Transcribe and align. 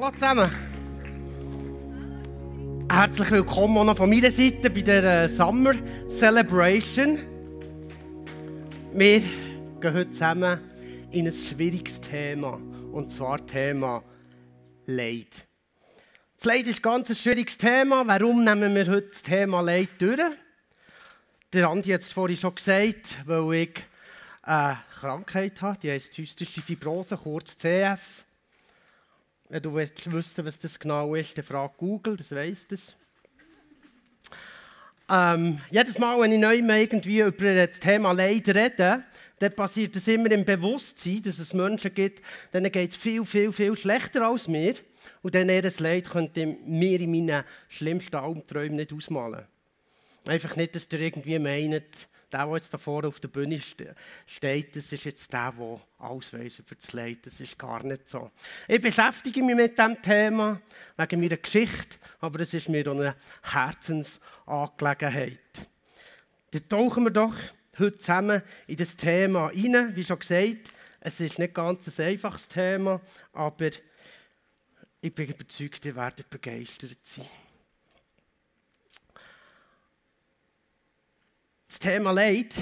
Hallo 0.00 0.12
zusammen. 0.12 0.48
Herzlich 2.88 3.30
willkommen 3.32 3.78
auch 3.78 3.84
noch 3.84 3.96
von 3.96 4.08
meiner 4.08 4.30
Seite 4.30 4.70
bei 4.70 4.82
der 4.82 5.24
äh, 5.24 5.28
Summer 5.28 5.74
Celebration. 6.08 7.18
Wir 8.92 9.18
gehen 9.18 9.94
heute 9.94 10.12
zusammen 10.12 10.60
in 11.10 11.26
ein 11.26 11.32
schwieriges 11.32 12.00
Thema, 12.00 12.60
und 12.92 13.10
zwar 13.10 13.44
Thema 13.44 14.04
Leid. 14.86 15.48
Das 16.36 16.44
Leid 16.44 16.68
ist 16.68 16.80
ganz 16.80 17.08
ein 17.08 17.08
ganz 17.08 17.20
schwieriges 17.20 17.58
Thema. 17.58 18.06
Warum 18.06 18.44
nehmen 18.44 18.76
wir 18.76 18.86
heute 18.86 19.08
das 19.08 19.22
Thema 19.22 19.62
Leid 19.62 19.88
durch? 19.98 20.20
Der 21.52 21.68
Andi 21.68 21.90
hat 21.90 22.02
es 22.02 22.12
vorhin 22.12 22.36
schon 22.36 22.54
gesagt, 22.54 23.16
weil 23.26 23.52
ich 23.52 23.74
eine 24.42 24.78
Krankheit 24.94 25.60
habe, 25.60 25.76
die 25.82 25.90
heißt 25.90 26.12
zystische 26.12 26.62
Fibrose, 26.62 27.16
kurz 27.16 27.58
CF. 27.58 28.27
Wenn 29.50 29.62
du 29.62 29.74
willst 29.74 30.12
wissen, 30.12 30.44
was 30.44 30.58
das 30.58 30.78
genau 30.78 31.14
ist, 31.14 31.38
dann 31.38 31.44
frag 31.44 31.76
Google, 31.78 32.16
das 32.16 32.30
weiss 32.32 32.66
das. 32.66 32.94
Ähm, 35.10 35.58
jedes 35.70 35.98
Mal, 35.98 36.20
wenn 36.20 36.32
ich 36.32 36.38
neu 36.38 36.56
irgendwie 36.56 37.20
über 37.20 37.66
das 37.66 37.80
Thema 37.80 38.12
Leid 38.12 38.46
rede, 38.48 39.04
dann 39.38 39.52
passiert 39.54 39.96
es 39.96 40.06
immer 40.06 40.30
im 40.32 40.44
Bewusstsein, 40.44 41.22
dass 41.22 41.38
es 41.38 41.54
Menschen 41.54 41.94
gibt, 41.94 42.22
denen 42.52 42.70
geht 42.70 42.90
es 42.90 42.96
viel, 42.98 43.24
viel, 43.24 43.50
viel 43.52 43.74
schlechter 43.74 44.26
als 44.26 44.48
mir. 44.48 44.74
Und 45.22 45.34
dann 45.34 45.48
ihr 45.48 45.62
Leid 45.78 46.10
könnte 46.10 46.46
mir 46.66 47.00
in 47.00 47.10
meinen 47.10 47.44
schlimmsten 47.68 48.16
Albträumen 48.16 48.76
nicht 48.76 48.92
ausmalen. 48.92 49.46
Einfach 50.26 50.56
nicht, 50.56 50.76
dass 50.76 50.88
ihr 50.92 51.00
irgendwie 51.00 51.38
meint, 51.38 52.08
der, 52.32 52.46
der 52.46 52.54
jetzt 52.54 52.72
da 52.72 52.78
vorne 52.78 53.08
auf 53.08 53.20
der 53.20 53.28
Bühne 53.28 53.60
steht, 54.26 54.76
das 54.76 54.92
ist 54.92 55.04
jetzt 55.04 55.32
der, 55.32 55.52
der 55.52 55.80
alles 55.98 56.32
weiss 56.32 56.58
über 56.58 56.74
das 56.74 56.92
Leid. 56.92 57.18
Das 57.26 57.40
ist 57.40 57.58
gar 57.58 57.82
nicht 57.82 58.08
so. 58.08 58.30
Ich 58.66 58.80
beschäftige 58.80 59.42
mich 59.42 59.56
mit 59.56 59.78
diesem 59.78 60.00
Thema 60.02 60.60
wegen 60.96 61.20
meiner 61.20 61.36
Geschichte, 61.36 61.98
aber 62.20 62.40
es 62.40 62.54
ist 62.54 62.68
mir 62.68 62.86
auch 62.86 62.94
eine 62.94 63.16
Herzensangelegenheit. 63.42 65.38
Dann 66.50 66.68
tauchen 66.68 67.04
wir 67.04 67.10
doch 67.10 67.34
heute 67.78 67.98
zusammen 67.98 68.42
in 68.66 68.76
das 68.76 68.96
Thema 68.96 69.46
rein. 69.46 69.92
Wie 69.94 70.04
schon 70.04 70.18
gesagt, 70.18 70.72
es 71.00 71.20
ist 71.20 71.38
nicht 71.38 71.54
ganz 71.54 71.98
ein 71.98 72.06
einfaches 72.06 72.48
Thema, 72.48 73.00
aber 73.32 73.70
ich 75.00 75.14
bin 75.14 75.28
überzeugt, 75.28 75.84
ihr 75.86 75.94
werdet 75.94 76.28
begeistert 76.28 76.98
sein. 77.04 77.26
Das 81.68 81.80
Thema 81.80 82.12
Leid 82.12 82.54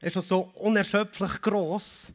ist 0.00 0.14
schon 0.14 0.22
so 0.22 0.50
unerschöpflich 0.54 1.42
gross, 1.42 2.06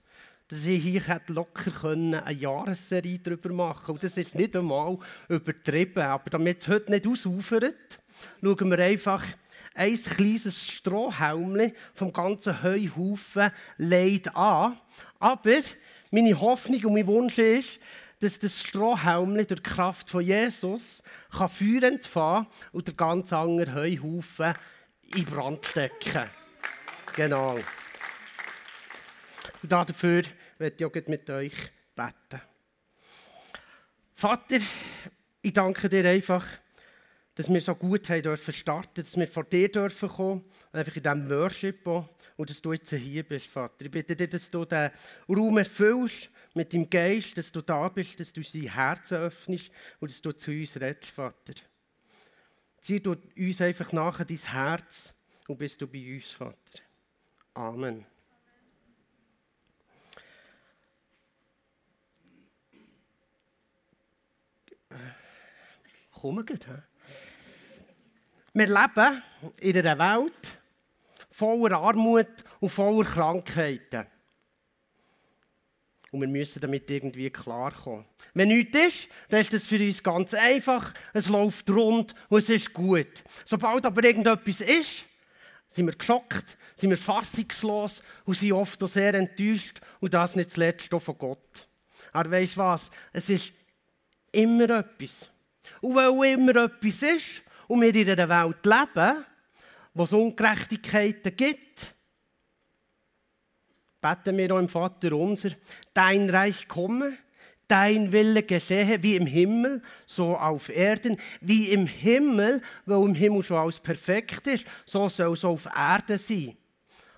dass 0.47 0.65
ich 0.65 0.81
hier 0.81 1.21
locker 1.27 1.91
eine 1.91 2.23
Jahresserie 2.31 3.19
darüber 3.19 3.53
machen 3.53 3.83
konnte. 3.85 3.91
Und 3.91 4.03
das 4.03 4.17
ist 4.17 4.33
nicht 4.33 4.55
einmal 4.55 4.97
übertrieben. 5.29 6.01
Aber 6.01 6.27
damit 6.31 6.61
es 6.61 6.67
heute 6.69 6.91
nicht 6.91 7.05
ausufert, 7.05 7.99
schauen 8.41 8.71
wir 8.71 8.79
einfach 8.79 9.23
ein 9.75 9.95
kleines 9.95 10.67
Strohhalmchen 10.67 11.73
vom 11.93 12.11
ganzen 12.11 12.63
Heuhaufen 12.63 13.51
Leid 13.77 14.35
an. 14.35 14.75
Aber 15.19 15.59
meine 16.09 16.41
Hoffnung 16.41 16.83
und 16.85 16.93
mein 16.93 17.05
Wunsch 17.05 17.37
ist, 17.37 17.79
dass 18.21 18.39
das 18.39 18.59
Strohhalmchen 18.63 19.45
durch 19.45 19.61
die 19.61 19.69
Kraft 19.69 20.09
von 20.09 20.25
Jesus 20.25 21.03
kann 21.29 21.49
Feuer 21.49 21.83
entfahren 21.83 22.47
und 22.71 22.87
der 22.87 22.95
ganz 22.95 23.31
andere 23.31 23.75
Heuhaufen 23.75 24.55
in 25.15 25.25
Brand 25.25 25.65
stecken. 25.65 26.29
Genau. 27.15 27.59
Und 29.63 29.71
dafür 29.71 30.23
werde 30.57 30.75
ich 30.77 30.85
auch 30.85 31.07
mit 31.07 31.29
euch 31.29 31.53
beten. 31.95 32.41
Vater, 34.15 34.59
ich 35.41 35.53
danke 35.53 35.89
dir 35.89 36.05
einfach, 36.09 36.45
dass 37.35 37.49
wir 37.49 37.61
so 37.61 37.75
gut 37.75 38.09
haben 38.09 38.23
dürfen 38.23 38.53
starten, 38.53 39.03
dass 39.03 39.15
wir 39.15 39.27
vor 39.27 39.43
dir 39.43 39.71
dürfen 39.71 40.09
kommen, 40.09 40.43
einfach 40.71 40.95
in 40.95 41.03
diesem 41.03 41.29
Worship 41.29 41.87
auch, 41.87 42.09
und 42.35 42.49
dass 42.49 42.61
du 42.61 42.73
jetzt 42.73 42.89
hier 42.89 43.23
bist, 43.23 43.47
Vater. 43.47 43.85
Ich 43.85 43.91
bitte 43.91 44.15
dir, 44.15 44.27
dass 44.27 44.49
du 44.49 44.65
den 44.65 44.91
Raum 45.29 45.57
erfüllst 45.57 46.29
mit 46.53 46.73
deinem 46.73 46.89
Geist, 46.89 47.37
dass 47.37 47.51
du 47.51 47.61
da 47.61 47.89
bist, 47.89 48.19
dass 48.19 48.33
du 48.33 48.41
dein 48.41 48.61
Herz 48.63 49.11
öffnest 49.11 49.71
und 49.99 50.11
dass 50.11 50.21
du 50.21 50.31
zu 50.31 50.51
uns 50.51 50.79
redest, 50.79 51.11
Vater. 51.11 51.53
Zieh 52.87 53.01
du 53.01 53.17
uns 53.35 53.59
einfach 53.59 53.91
nachher 53.91 54.23
dein 54.23 54.37
Herz 54.37 55.13
und 55.49 55.57
bist 55.57 55.81
du 55.81 55.87
bei 55.87 56.15
uns, 56.15 56.31
Vater. 56.31 56.79
Amen. 57.53 58.05
Komm 66.13 66.45
gut, 66.45 66.65
hä? 66.65 66.77
Wir 68.53 68.67
leben 68.67 69.21
in 69.59 69.77
einer 69.85 69.99
Welt 69.99 70.57
voller 71.29 71.79
Armut 71.79 72.29
und 72.61 72.69
voller 72.69 73.03
Krankheiten. 73.03 74.07
Und 76.17 76.21
wir 76.21 76.39
müssen 76.39 76.59
damit 76.59 76.89
irgendwie 76.89 77.29
klarkommen. 77.29 78.03
Wenn 78.33 78.47
nichts 78.47 78.75
ist, 78.75 79.07
dann 79.29 79.41
ist 79.41 79.53
das 79.53 79.67
für 79.67 79.77
uns 79.77 80.01
ganz 80.01 80.33
einfach. 80.33 80.91
Es 81.13 81.27
läuft 81.27 81.69
rund 81.69 82.15
und 82.27 82.39
es 82.39 82.49
ist 82.49 82.73
gut. 82.73 83.23
Sobald 83.45 83.85
aber 83.85 84.03
irgendetwas 84.03 84.61
ist, 84.61 85.05
sind 85.67 85.85
wir 85.85 85.93
geschockt, 85.93 86.57
sind 86.75 86.89
wir 86.89 86.97
fassungslos 86.97 88.01
und 88.25 88.35
sind 88.35 88.53
oft 88.53 88.83
auch 88.83 88.87
sehr 88.87 89.13
enttäuscht. 89.13 89.79
Und 89.99 90.15
das 90.15 90.35
nicht 90.35 90.49
zuletzt 90.49 90.91
auch 90.91 91.01
von 91.03 91.19
Gott. 91.19 91.67
Aber 92.11 92.31
weißt 92.31 92.55
du 92.55 92.61
was? 92.61 92.89
Es 93.13 93.29
ist 93.29 93.53
immer 94.31 94.71
etwas. 94.71 95.29
Und 95.81 95.93
weil 95.93 96.33
immer 96.33 96.55
etwas 96.63 97.03
ist 97.03 97.43
und 97.67 97.81
wir 97.81 97.93
in 97.93 98.09
einer 98.09 98.27
Welt 98.27 98.65
leben, 98.65 99.23
wo 99.93 100.03
es 100.03 100.13
Ungerechtigkeiten 100.13 101.35
gibt, 101.35 101.93
beten 104.15 104.37
wir 104.37 104.53
auch 104.53 104.59
im 104.59 104.69
Vater 104.69 105.13
unser, 105.13 105.51
dein 105.93 106.29
Reich 106.29 106.67
komme, 106.67 107.13
dein 107.67 108.11
Wille 108.11 108.43
geschehe, 108.43 109.01
wie 109.03 109.15
im 109.15 109.25
Himmel, 109.25 109.81
so 110.05 110.37
auf 110.37 110.69
Erden. 110.69 111.17
Wie 111.41 111.71
im 111.71 111.87
Himmel, 111.87 112.61
weil 112.85 113.03
im 113.03 113.15
Himmel 113.15 113.43
schon 113.43 113.57
alles 113.57 113.79
perfekt 113.79 114.47
ist, 114.47 114.65
so 114.85 115.09
soll 115.09 115.33
es 115.33 115.43
auf 115.43 115.65
Erden 115.65 116.17
sein. 116.17 116.57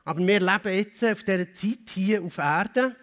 Aber 0.04 0.20
wir 0.26 0.40
leben 0.40 0.74
jetzt 0.74 1.04
auf 1.04 1.24
dieser 1.24 1.54
Zeit 1.54 1.90
hier 1.94 2.24
auf 2.24 2.38
Erden. 2.38 2.96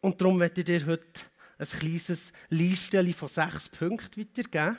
Und 0.00 0.20
darum 0.20 0.38
möchte 0.38 0.60
ich 0.60 0.66
dir 0.66 0.86
heute 0.86 1.22
ein 1.58 1.66
kleines 1.66 2.32
Liste 2.50 3.12
von 3.14 3.28
sechs 3.28 3.68
Punkten 3.68 4.20
weitergeben 4.20 4.78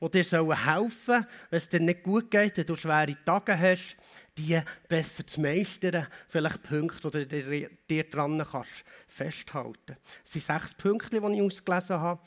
die 0.00 0.10
dir 0.10 0.24
helfen 0.24 0.96
sollen, 1.06 1.26
wenn 1.50 1.58
es 1.58 1.68
dir 1.68 1.80
nicht 1.80 2.02
gut 2.02 2.30
geht, 2.30 2.56
wenn 2.56 2.66
du 2.66 2.76
schwere 2.76 3.16
Tage 3.24 3.58
hast, 3.58 3.96
die 4.36 4.60
besser 4.88 5.26
zu 5.26 5.40
meistern. 5.40 6.06
Vielleicht 6.28 6.62
Punkte, 6.62 7.10
die 7.10 7.42
du 7.42 7.70
dir 7.88 8.04
dran 8.04 8.44
kannst 8.50 8.84
festhalten 9.06 9.96
Es 10.24 10.32
sind 10.32 10.44
sechs 10.44 10.74
Punkte, 10.74 11.20
die 11.20 11.34
ich 11.34 11.42
ausgelesen 11.42 12.00
habe. 12.00 12.22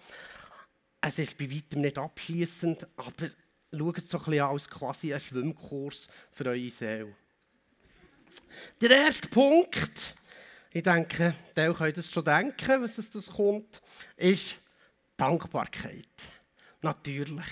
Es 1.01 1.19
ist 1.19 1.37
bei 1.37 1.49
weitem 1.51 1.81
nicht 1.81 1.97
abschließend, 1.97 2.87
aber 2.97 3.27
schaut 3.73 3.97
es 3.97 4.09
so 4.09 4.17
ein 4.17 4.25
bisschen 4.25 4.41
als 4.41 4.69
quasi 4.69 5.13
ein 5.13 5.19
Schwimmkurs 5.19 6.07
für 6.31 6.45
eure 6.45 6.71
Seele. 6.71 7.15
Der 8.81 8.91
erste 8.91 9.27
Punkt, 9.27 10.15
ich 10.71 10.83
denke, 10.83 11.35
ihr 11.55 11.73
könnt 11.73 11.97
es 11.97 12.11
schon 12.11 12.23
denken, 12.23 12.81
was 12.81 12.97
es 12.97 13.09
das 13.09 13.29
kommt, 13.31 13.81
ist 14.15 14.55
Dankbarkeit. 15.17 16.07
Natürlich. 16.81 17.45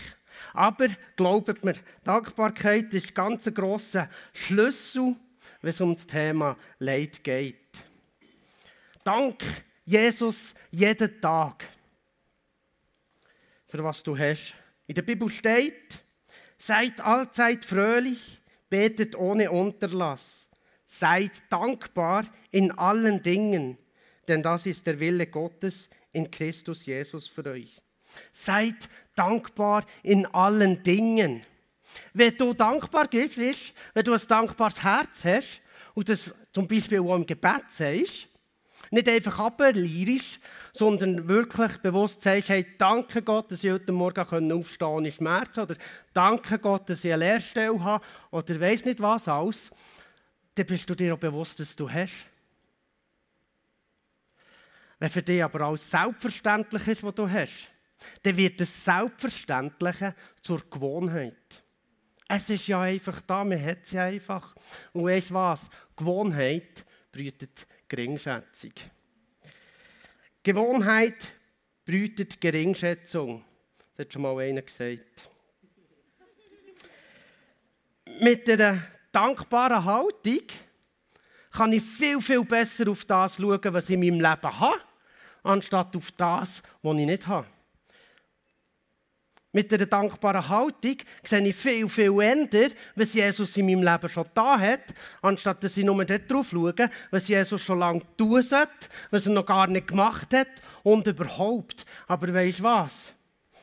Aber 0.53 0.87
glaubt 1.15 1.63
mir, 1.63 1.75
Dankbarkeit 2.03 2.93
ist 2.93 3.09
ein 3.09 3.13
ganz 3.13 3.45
grosser 3.53 4.09
Schlüssel, 4.33 5.15
wenn 5.61 5.69
es 5.69 5.81
um 5.81 5.95
das 5.95 6.07
Thema 6.07 6.57
Leid 6.79 7.23
geht. 7.23 7.79
Dank 9.03 9.43
Jesus 9.85 10.53
jeden 10.71 11.21
Tag 11.21 11.65
für 13.67 13.83
was 13.83 14.03
du 14.03 14.17
hast. 14.17 14.53
In 14.87 14.95
der 14.95 15.01
Bibel 15.01 15.29
steht, 15.29 15.99
seid 16.57 17.01
allzeit 17.01 17.66
fröhlich, 17.66 18.41
betet 18.69 19.16
ohne 19.16 19.51
Unterlass, 19.51 20.47
seid 20.85 21.43
dankbar 21.49 22.25
in 22.51 22.71
allen 22.71 23.21
Dingen, 23.21 23.78
denn 24.28 24.41
das 24.41 24.66
ist 24.66 24.87
der 24.87 24.99
Wille 24.99 25.28
Gottes 25.28 25.89
in 26.11 26.29
Christus 26.31 26.85
Jesus 26.85 27.28
für 27.28 27.45
euch. 27.45 27.81
Seid 28.34 28.90
dankbar 29.16 29.85
in 30.03 30.25
allen 30.28 30.84
Dingen. 30.84 31.41
Wenn 32.13 32.37
du 32.37 32.53
dankbar 32.53 33.07
bist, 33.07 33.73
wenn 33.93 34.03
du 34.03 34.13
ein 34.13 34.28
dankbares 34.28 34.84
Herz 34.84 35.23
hast 35.23 35.61
und 35.93 36.09
das 36.09 36.34
zum 36.52 36.67
Beispiel 36.67 36.99
auch 36.99 37.16
im 37.16 37.25
Gebet 37.25 37.66
sagst, 37.69 38.28
nicht 38.91 39.09
einfach 39.09 39.40
aberlyrisch, 39.40 40.40
sondern 40.73 41.28
wirklich 41.28 41.78
bewusst 41.78 42.22
sagst, 42.22 42.49
hey, 42.49 42.66
danke 42.78 43.22
Gott, 43.22 43.52
dass 43.52 43.63
ich 43.63 43.72
heute 43.72 43.91
Morgen 43.91 44.19
aufstehen 44.52 44.79
kann 44.79 44.90
ohne 44.90 45.11
Schmerzen 45.11 45.61
oder 45.61 45.75
danke 46.13 46.59
Gott, 46.59 46.90
dass 46.90 47.03
ich 47.03 47.11
eine 47.11 47.25
Lehrstelle 47.25 47.84
habe 47.84 48.05
oder 48.31 48.59
weiss 48.59 48.85
nicht 48.85 48.99
was 48.99 49.28
alles, 49.28 49.72
dann 50.55 50.66
bist 50.66 50.90
du 50.90 50.96
dir 50.96 51.13
auch 51.13 51.19
bewusst, 51.19 51.59
was 51.59 51.75
du 51.75 51.90
hast. 51.90 52.25
Wenn 54.99 55.09
für 55.09 55.23
dich 55.23 55.43
aber 55.43 55.61
alles 55.61 55.90
selbstverständlich 55.90 56.87
ist, 56.87 57.03
was 57.03 57.16
du 57.16 57.29
hast, 57.29 57.67
dann 58.23 58.37
wird 58.37 58.59
das 58.59 58.83
Selbstverständliche 58.83 60.15
zur 60.41 60.61
Gewohnheit. 60.69 61.63
Es 62.27 62.49
ist 62.49 62.67
ja 62.67 62.81
einfach 62.81 63.21
da, 63.21 63.43
man 63.43 63.63
hat 63.63 63.91
ja 63.91 64.05
einfach. 64.05 64.55
Und 64.93 65.05
weißt 65.05 65.33
was? 65.33 65.69
Gewohnheit 65.95 66.85
brütet 67.11 67.67
Geringschätzung. 67.87 68.73
Gewohnheit 70.41 71.27
brütet 71.85 72.41
Geringschätzung. 72.41 73.43
Das 73.95 74.05
hat 74.05 74.13
schon 74.13 74.23
mal 74.23 74.37
einer 74.39 74.61
gesagt. 74.61 75.29
Mit 78.21 78.49
einer 78.49 78.79
dankbaren 79.11 79.83
Haltung 79.83 80.43
kann 81.51 81.73
ich 81.73 81.83
viel, 81.83 82.19
viel 82.21 82.43
besser 82.43 82.89
auf 82.89 83.05
das 83.05 83.35
schauen, 83.35 83.73
was 83.73 83.89
ich 83.89 83.93
in 83.93 83.99
meinem 84.01 84.19
Leben 84.19 84.59
habe, 84.59 84.81
anstatt 85.43 85.95
auf 85.95 86.11
das, 86.11 86.61
was 86.81 86.97
ich 86.97 87.05
nicht 87.05 87.27
habe. 87.27 87.47
Mit 89.55 89.73
einer 89.73 89.85
dankbaren 89.85 90.49
Haltung 90.49 90.97
sehe 91.23 91.47
ich 91.47 91.55
viel, 91.55 91.87
viel 91.87 92.22
eher, 92.22 92.72
was 92.93 93.13
Jesus 93.13 93.55
in 93.55 93.67
meinem 93.67 93.84
Leben 93.84 94.09
schon 94.09 94.25
da 94.34 94.59
hat, 94.59 94.93
anstatt 95.22 95.63
dass 95.63 95.78
ich 95.78 95.85
nur 95.85 96.03
darauf 96.03 96.49
schaue, 96.49 96.73
was 97.09 97.29
Jesus 97.29 97.61
schon 97.61 97.79
lange 97.79 98.02
tun 98.17 98.41
sollte, 98.41 98.90
was 99.11 99.25
er 99.25 99.31
noch 99.31 99.46
gar 99.46 99.67
nicht 99.67 99.87
gemacht 99.87 100.34
hat 100.34 100.49
und 100.84 101.07
überhaupt. 101.07 101.85
Aber 102.05 102.34
weißt 102.34 102.59
du 102.59 102.63
was? 102.63 103.13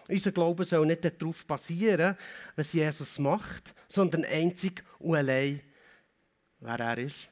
Unser 0.08 0.32
Glaube 0.32 0.64
soll 0.64 0.86
nicht 0.86 1.04
darauf 1.04 1.44
basieren, 1.44 2.16
was 2.56 2.72
Jesus 2.72 3.18
macht, 3.18 3.74
sondern 3.86 4.24
einzig 4.24 4.82
und 4.98 5.16
allein, 5.16 5.60
wer 6.60 6.80
er 6.80 6.96
ist. 6.96 7.28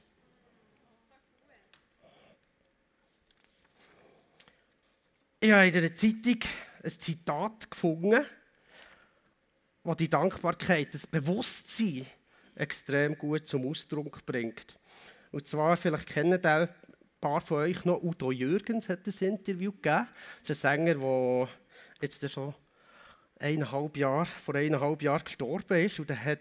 Ich 5.40 5.50
habe 5.50 5.66
in 5.66 5.76
einer 5.76 5.94
Zeitung 5.94 6.40
ein 6.84 6.90
Zitat 6.90 7.70
gefunden, 7.70 8.22
wo 9.82 9.94
die 9.94 10.08
Dankbarkeit, 10.08 10.94
das 10.94 11.06
Bewusstsein 11.06 12.06
extrem 12.54 13.16
gut 13.16 13.46
zum 13.46 13.66
Ausdruck 13.66 14.24
bringt. 14.26 14.78
Und 15.30 15.46
zwar, 15.46 15.76
vielleicht 15.76 16.08
kennen 16.08 16.44
ein 16.44 16.68
paar 17.20 17.40
von 17.40 17.58
euch 17.58 17.84
noch, 17.84 18.02
Udo 18.02 18.32
Jürgens 18.32 18.88
hat 18.88 19.06
ein 19.06 19.28
Interview 19.28 19.72
gegeben. 19.72 20.08
Das 20.46 20.64
ein 20.64 20.78
Sänger, 20.78 20.94
der 20.96 21.48
jetzt 22.00 22.30
schon 22.30 22.54
eineinhalb 23.38 23.96
Jahr, 23.96 24.26
vor 24.26 24.54
eineinhalb 24.54 25.02
Jahren 25.02 25.24
gestorben 25.24 25.84
ist. 25.84 26.00
Und 26.00 26.10
er 26.10 26.24
hat 26.24 26.40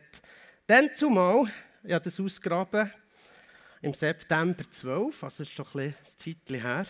dann 0.68 0.90
zumal, 0.94 1.46
ich 1.84 1.94
habe 1.94 2.04
das 2.04 2.20
ausgraben, 2.20 2.92
im 3.82 3.94
September 3.94 4.64
12, 4.70 5.24
also 5.24 5.44
ist 5.44 5.54
schon 5.54 5.66
ein 5.76 5.96
Zeitchen 6.04 6.62
her, 6.62 6.86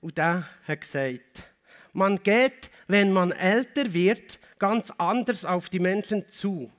und 0.00 0.18
der 0.18 0.46
hat 0.64 0.82
gesagt, 0.82 1.44
man 1.94 2.22
geht, 2.22 2.70
wenn 2.88 3.10
man 3.10 3.32
älter 3.32 3.94
wird, 3.94 4.38
ganz 4.64 4.90
anders 4.96 5.44
auf 5.44 5.68
die 5.68 5.78
Menschen 5.78 6.26
zu. 6.26 6.72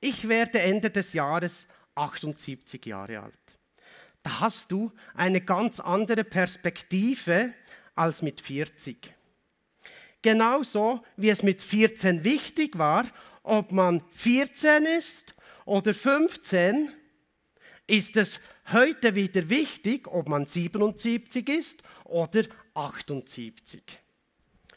Ich 0.00 0.26
werde 0.26 0.58
Ende 0.58 0.90
des 0.90 1.12
Jahres 1.12 1.68
78 1.94 2.84
Jahre 2.84 3.20
alt. 3.20 3.34
Da 4.24 4.40
hast 4.40 4.72
du 4.72 4.90
eine 5.14 5.40
ganz 5.40 5.78
andere 5.78 6.24
Perspektive 6.24 7.54
als 7.94 8.22
mit 8.22 8.40
40. 8.40 9.14
Genauso 10.20 11.04
wie 11.16 11.30
es 11.30 11.44
mit 11.44 11.62
14 11.62 12.24
wichtig 12.24 12.76
war, 12.76 13.06
ob 13.44 13.70
man 13.70 14.02
14 14.16 14.84
ist 14.84 15.36
oder 15.66 15.94
15, 15.94 16.92
ist 17.86 18.16
es 18.16 18.40
heute 18.72 19.14
wieder 19.14 19.48
wichtig, 19.48 20.08
ob 20.08 20.28
man 20.28 20.44
77 20.44 21.48
ist 21.50 21.84
oder 22.02 22.42
78. 22.74 23.80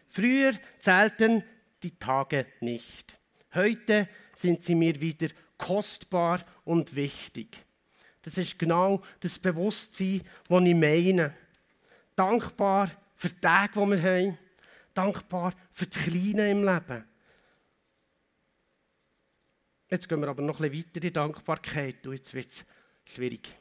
Früher 0.07 0.51
zählten 0.77 1.43
die 1.83 1.97
Tage 1.97 2.47
nicht. 2.61 3.17
Heute 3.53 4.09
sind 4.33 4.63
sie 4.63 4.75
mir 4.75 4.99
wieder 4.99 5.27
kostbar 5.57 6.43
und 6.63 6.95
wichtig. 6.95 7.57
Das 8.21 8.37
ist 8.37 8.57
genau 8.57 9.01
das 9.19 9.37
Bewusstsein, 9.37 10.21
das 10.47 10.63
ich 10.63 10.75
meine. 10.75 11.35
Dankbar 12.15 12.89
für 13.15 13.29
die 13.29 13.39
Tage, 13.39 13.73
die 13.79 13.91
wir 13.91 14.01
haben. 14.01 14.37
Dankbar 14.93 15.53
für 15.71 15.87
das 15.87 16.03
Kleine 16.03 16.51
im 16.51 16.63
Leben. 16.63 17.05
Jetzt 19.89 20.09
gehen 20.09 20.21
wir 20.21 20.29
aber 20.29 20.41
noch 20.41 20.59
bisschen 20.59 20.85
weiter 20.85 21.03
in 21.05 21.13
Dankbarkeit 21.13 22.07
und 22.07 22.13
jetzt 22.13 22.33
wird 22.33 22.49
es 22.49 22.65
schwierig. 23.05 23.55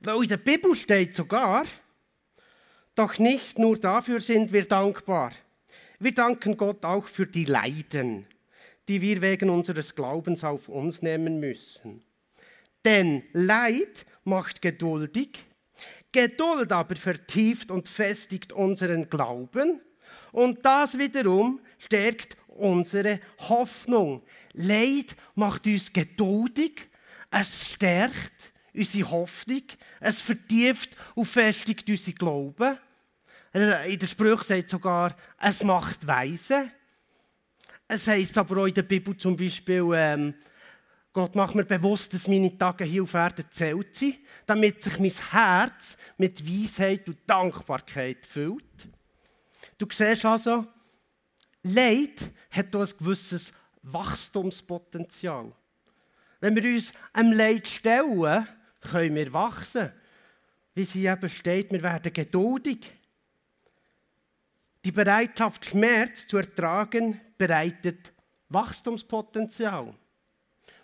Weil 0.00 0.22
in 0.22 0.28
der 0.28 0.36
Bibel 0.38 0.74
steht 0.74 1.14
sogar, 1.14 1.64
doch 2.94 3.18
nicht 3.18 3.58
nur 3.58 3.78
dafür 3.78 4.20
sind 4.20 4.52
wir 4.52 4.66
dankbar. 4.66 5.32
Wir 6.02 6.12
danken 6.12 6.56
Gott 6.56 6.84
auch 6.84 7.06
für 7.06 7.28
die 7.28 7.44
Leiden, 7.44 8.26
die 8.88 9.00
wir 9.00 9.22
wegen 9.22 9.48
unseres 9.48 9.94
Glaubens 9.94 10.42
auf 10.42 10.68
uns 10.68 11.00
nehmen 11.00 11.38
müssen. 11.38 12.02
Denn 12.84 13.22
Leid 13.32 14.04
macht 14.24 14.60
geduldig, 14.60 15.44
Geduld 16.10 16.72
aber 16.72 16.96
vertieft 16.96 17.70
und 17.70 17.88
festigt 17.88 18.52
unseren 18.52 19.10
Glauben 19.10 19.80
und 20.32 20.64
das 20.64 20.98
wiederum 20.98 21.60
stärkt 21.78 22.36
unsere 22.48 23.20
Hoffnung. 23.38 24.24
Leid 24.54 25.14
macht 25.36 25.66
uns 25.66 25.92
geduldig, 25.92 26.82
es 27.30 27.74
stärkt 27.74 28.52
unsere 28.74 29.08
Hoffnung, 29.08 29.62
es 30.00 30.20
vertieft 30.20 30.96
und 31.14 31.26
festigt 31.26 31.88
unseren 31.88 32.14
Glauben. 32.16 32.78
In 33.52 33.98
der 33.98 34.06
Sprüche 34.06 34.44
sagt 34.44 34.70
sogar, 34.70 35.14
es 35.38 35.62
macht 35.62 36.06
weise. 36.06 36.70
Es 37.86 38.06
heißt 38.06 38.38
aber 38.38 38.62
auch 38.62 38.66
in 38.66 38.74
der 38.74 38.82
Bibel 38.82 39.14
zum 39.16 39.36
Beispiel, 39.36 39.86
ähm, 39.94 40.34
Gott 41.12 41.34
macht 41.34 41.54
mir 41.54 41.64
bewusst, 41.64 42.14
dass 42.14 42.26
meine 42.26 42.56
Tage 42.56 42.84
hier 42.84 43.02
auf 43.02 43.12
Erden 43.12 43.44
zählt 43.50 43.94
sind, 43.94 44.18
damit 44.46 44.82
sich 44.82 44.98
mein 44.98 45.12
Herz 45.30 45.98
mit 46.16 46.46
Weisheit 46.46 47.06
und 47.06 47.18
Dankbarkeit 47.26 48.24
füllt. 48.24 48.88
Du 49.76 49.86
siehst 49.90 50.24
also, 50.24 50.66
Leid 51.64 52.32
hat 52.50 52.74
auch 52.74 52.80
ein 52.80 52.98
gewisses 52.98 53.52
Wachstumspotenzial. 53.82 55.52
Wenn 56.40 56.56
wir 56.56 56.74
uns 56.74 56.92
am 57.12 57.32
Leid 57.32 57.68
stellen, 57.68 58.48
können 58.80 59.14
wir 59.14 59.32
wachsen. 59.32 59.92
Wie 60.74 60.84
sie 60.84 61.06
eben 61.06 61.28
steht, 61.28 61.70
wir 61.70 61.82
werden 61.82 62.12
geduldig. 62.12 62.90
Die 64.84 64.92
Bereitschaft, 64.92 65.64
Schmerz 65.64 66.26
zu 66.26 66.38
ertragen, 66.38 67.20
bereitet 67.38 68.12
Wachstumspotenzial. 68.48 69.94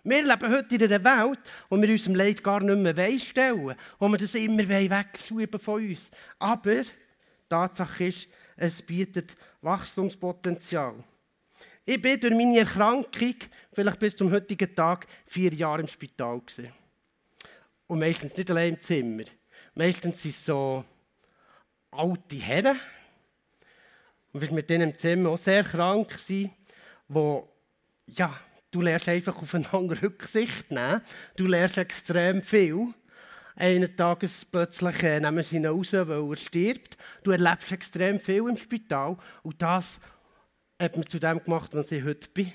Wir 0.04 0.22
leben 0.22 0.52
heute 0.52 0.76
in 0.76 0.84
einer 0.84 1.04
Welt, 1.04 1.40
wo 1.68 1.80
wir 1.80 1.88
unserem 1.88 2.14
Leid 2.14 2.42
gar 2.42 2.60
nicht 2.62 2.78
mehr 2.78 3.18
stellen 3.18 3.74
wo 3.98 4.08
wir 4.08 4.16
das 4.16 4.34
immer 4.36 4.68
wegschieben 4.68 5.60
von 5.60 5.84
uns. 5.84 6.10
Aber 6.38 6.82
Tatsache 7.48 8.04
ist, 8.04 8.28
es 8.56 8.82
bietet 8.82 9.36
Wachstumspotenzial. 9.62 10.94
Ich 11.84 12.00
bin 12.00 12.20
durch 12.20 12.34
meine 12.34 12.58
Erkrankung, 12.58 13.34
vielleicht 13.72 13.98
bis 13.98 14.14
zum 14.14 14.30
heutigen 14.30 14.74
Tag, 14.74 15.06
vier 15.26 15.52
Jahre 15.52 15.80
im 15.80 15.88
Spital. 15.88 16.40
Gewesen. 16.40 16.72
Und 17.86 17.98
meistens 17.98 18.36
nicht 18.36 18.50
allein 18.50 18.74
im 18.74 18.82
Zimmer. 18.82 19.24
Meistens 19.74 20.22
sind 20.22 20.34
es 20.34 20.44
so 20.44 20.84
alte 21.90 22.36
Herren. 22.36 22.78
Und 24.32 24.42
wir 24.42 24.52
mit 24.52 24.68
denen 24.70 24.90
im 24.90 24.98
Zimmer 24.98 25.30
auch 25.30 25.38
sehr 25.38 25.64
krank 25.64 26.10
waren, 26.10 26.50
wo, 27.08 27.48
ja, 28.06 28.38
du 28.70 28.80
lernst 28.80 29.08
einfach 29.08 29.36
aufeinander 29.36 30.00
Rücksicht 30.02 30.70
nehmen. 30.70 31.00
Du 31.36 31.46
lernst 31.46 31.78
extrem 31.78 32.42
viel. 32.42 32.88
Eines 33.56 33.96
Tages 33.96 34.44
plötzlich 34.44 35.02
äh, 35.02 35.18
nehmen 35.20 35.42
sie 35.42 35.56
ihn 35.56 35.66
raus, 35.66 35.92
weil 35.92 36.30
er 36.30 36.36
stirbt. 36.36 36.96
Du 37.24 37.32
erlebst 37.32 37.72
extrem 37.72 38.20
viel 38.20 38.48
im 38.48 38.56
Spital. 38.56 39.16
Und 39.42 39.60
das 39.60 39.98
hat 40.80 40.96
mir 40.96 41.06
zu 41.06 41.18
dem 41.18 41.42
gemacht, 41.42 41.74
was 41.74 41.90
ich 41.90 42.04
heute 42.04 42.28
bin. 42.30 42.52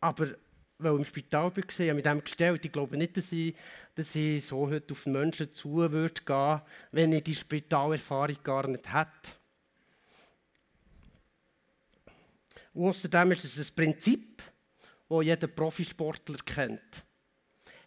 Aber 0.00 0.28
weil 0.78 0.94
ich 0.94 0.98
im 1.00 1.04
Spital 1.04 1.44
war, 1.44 1.50
habe 1.50 1.84
ich 1.84 1.94
mit 1.94 2.06
dem 2.06 2.24
gestellt. 2.24 2.64
Ich 2.64 2.72
glaube 2.72 2.96
nicht, 2.96 3.16
dass 3.16 3.30
ich, 3.30 3.54
dass 3.94 4.14
ich 4.14 4.46
so 4.46 4.68
heute 4.68 4.92
auf 4.92 5.06
Menschen 5.06 5.52
zu 5.52 5.76
würde 5.76 6.22
gehen, 6.24 6.60
wenn 6.90 7.12
ich 7.12 7.24
die 7.24 7.34
Spitalerfahrung 7.34 8.38
gar 8.42 8.66
nicht 8.66 8.92
hätte. 8.92 9.41
Und 12.74 12.88
außerdem 12.88 13.32
ist 13.32 13.44
es 13.44 13.70
ein 13.70 13.74
Prinzip, 13.74 14.42
das 15.08 15.24
jeder 15.24 15.46
Profisportler 15.46 16.38
kennt. 16.44 17.04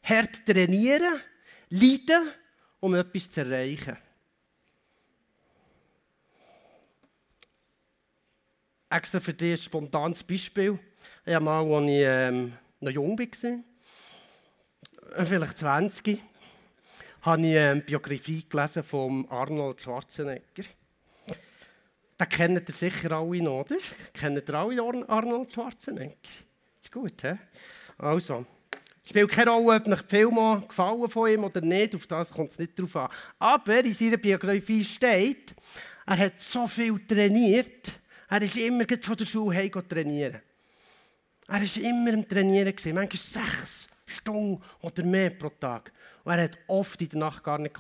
Hart 0.03 0.45
trainieren, 0.45 1.21
leiden, 1.69 2.29
um 2.79 2.93
etwas 2.93 3.31
zu 3.31 3.41
erreichen. 3.41 3.97
Extra 8.89 9.19
für 9.19 9.33
dich 9.33 9.53
ein 9.53 9.57
spontanes 9.57 10.23
Beispiel. 10.23 10.79
Ich 11.25 11.33
habe 11.33 11.43
mal, 11.43 11.65
als 11.65 11.85
ich 11.85 12.03
ähm, 12.05 12.53
noch 12.79 12.91
jung 12.91 13.17
war, 13.17 13.63
vielleicht 15.25 15.57
20, 15.57 16.19
habe 17.21 17.47
ich 17.47 17.57
eine 17.57 17.81
Biografie 17.81 18.45
gelesen 18.47 18.83
von 18.83 19.27
Arnold 19.29 19.81
Schwarzenegger. 19.81 20.63
Den 22.19 22.29
kennt 22.29 22.69
ihr 22.69 22.74
sicher 22.74 23.12
alle 23.12 23.41
noch, 23.41 23.62
oder? 23.62 23.77
Kennt 24.13 24.48
ihr 24.48 24.55
alle 24.55 25.10
Arnold 25.10 25.51
Schwarzenegger? 25.51 26.15
Ist 26.81 26.91
gut, 26.91 27.24
hä? 27.24 27.38
Also, 27.98 28.45
spielt 29.03 29.31
keine 29.31 29.51
Rolle, 29.51 29.77
ob 29.77 29.88
euch 29.88 30.01
die 30.01 30.07
Filme 30.07 30.63
gefallen 30.67 31.10
von 31.10 31.29
ihm 31.29 31.43
oder 31.43 31.62
nicht, 31.62 31.95
auf 31.95 32.07
das 32.07 32.31
kommt 32.31 32.51
es 32.51 32.60
nicht 32.60 32.79
drauf 32.79 32.95
an. 32.95 33.10
Aber 33.39 33.84
in 33.84 33.93
seiner 33.93 34.17
Biografie 34.17 34.84
steht, 34.84 35.53
er 36.05 36.17
hat 36.17 36.39
so 36.39 36.67
viel 36.67 37.05
trainiert, 37.05 37.91
er 38.29 38.41
ist 38.41 38.57
immer 38.57 38.86
von 39.01 39.17
der 39.17 39.25
Schule 39.25 39.57
heim 39.57 39.72
trainieren. 39.72 40.41
Er 41.48 41.62
war 41.62 41.77
immer 41.77 42.13
im 42.13 42.27
Trainieren, 42.27 42.74
manchmal 42.93 43.17
sechs 43.17 43.88
Stunden 44.07 44.62
oder 44.81 45.03
mehr 45.03 45.29
pro 45.31 45.50
Tag. 45.50 45.91
Und 46.24 46.34
er 46.34 46.45
hat 46.45 46.57
oft 46.67 47.01
in 47.01 47.10
der 47.10 47.19
Nacht 47.19 47.43
gar 47.43 47.60
nicht 47.60 47.75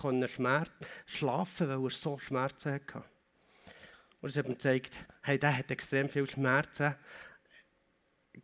schlafen 1.07 1.67
weil 1.69 1.83
er 1.83 1.89
so 1.89 2.17
Schmerzen 2.19 2.73
hatte. 2.73 3.03
Und 4.25 4.29
es 4.29 4.37
hat 4.37 4.47
mir 4.47 4.81
hey, 5.21 5.37
der 5.37 5.55
hat 5.55 5.69
extrem 5.69 6.09
viel 6.09 6.27
Schmerzen 6.27 6.95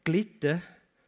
gelitten, 0.03 0.61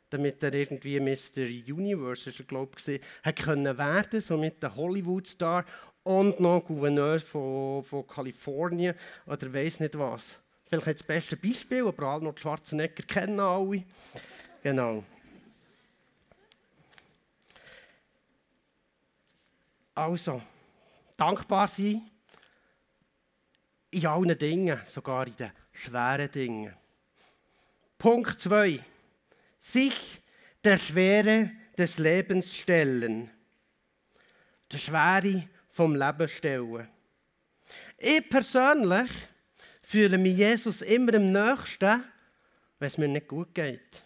damit 0.09 0.41
er 0.41 0.51
irgendwie 0.51 0.99
Mr. 0.99 1.43
Universe, 1.71 2.31
ist 2.31 2.39
er, 2.39 2.45
glaube 2.45 2.71
ich, 2.83 2.99
hat 3.21 3.35
können 3.35 3.77
werden, 3.77 4.19
so 4.19 4.35
mit 4.35 4.63
dem 4.63 4.75
Hollywood-Star 4.75 5.63
und 6.01 6.39
noch 6.39 6.65
Gouverneur 6.65 7.19
von, 7.19 7.83
von 7.83 8.07
Kalifornien 8.07 8.95
oder 9.27 9.53
weiß 9.53 9.81
nicht 9.81 9.95
was. 9.95 10.39
Vielleicht 10.67 10.87
das 10.87 11.03
beste 11.03 11.37
Beispiel, 11.37 11.85
aber 11.85 12.07
Arnold 12.07 12.39
Schwarzenegger 12.39 13.03
kennen 13.03 13.39
alle. 13.39 13.83
Genau. 14.63 15.03
Also, 19.93 20.41
dankbar 21.15 21.67
sein 21.67 22.09
in 23.93 24.07
allen 24.07 24.37
Dingen, 24.37 24.79
sogar 24.87 25.27
in 25.27 25.35
den 25.35 25.51
schweren 25.71 26.31
Dingen. 26.31 26.73
Punkt 27.97 28.41
2. 28.41 28.79
Sich 29.59 30.21
der 30.63 30.77
Schwere 30.77 31.51
des 31.77 31.99
Lebens 31.99 32.55
stellen. 32.55 33.29
Der 34.71 34.77
Schwere 34.77 35.47
vom 35.69 35.95
Leben 35.95 36.27
stellen. 36.27 36.87
Ich 37.97 38.29
persönlich 38.29 39.09
fühle 39.81 40.17
mich 40.17 40.37
Jesus 40.37 40.81
immer 40.81 41.13
am 41.13 41.31
nächsten, 41.31 42.03
wenn 42.79 42.87
es 42.87 42.97
mir 42.97 43.07
nicht 43.07 43.27
gut 43.27 43.53
geht. 43.53 44.01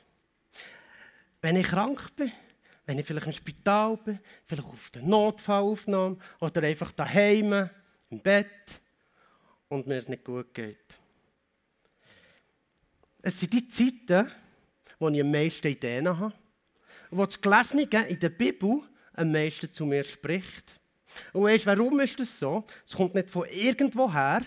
Wenn 1.41 1.55
ich 1.55 1.67
krank 1.67 2.15
bin, 2.15 2.31
wenn 2.85 2.99
ich 2.99 3.05
vielleicht 3.05 3.27
im 3.27 3.33
Spital 3.33 3.97
bin, 3.97 4.19
vielleicht 4.45 4.67
auf 4.67 4.89
der 4.89 5.03
Notfallaufnahme 5.03 6.17
oder 6.39 6.63
einfach 6.63 6.91
daheim 6.91 7.69
im 8.09 8.21
Bett 8.21 8.81
und 9.69 9.87
mir 9.87 9.99
es 9.99 10.07
nicht 10.07 10.23
gut 10.23 10.53
geht. 10.53 10.77
Es 13.21 13.39
sind 13.39 13.53
die 13.53 13.67
Zeiten, 13.67 14.31
wo 14.99 15.09
ich 15.09 15.21
am 15.21 15.31
meisten 15.31 15.67
Ideen 15.67 16.07
habe, 16.07 16.33
wo 17.11 17.25
das 17.25 17.41
Gelesene 17.41 17.83
in 17.83 18.19
der 18.19 18.29
Bibel 18.29 18.81
am 19.13 19.31
meisten 19.31 19.71
zu 19.73 19.85
mir 19.85 20.03
spricht. 20.03 20.71
Und 21.33 21.43
weißt, 21.43 21.65
warum 21.65 21.99
ist 21.99 22.19
das 22.19 22.37
so? 22.37 22.65
Es 22.85 22.95
kommt 22.95 23.15
nicht 23.15 23.29
von 23.29 23.47
irgendwoher. 23.49 24.41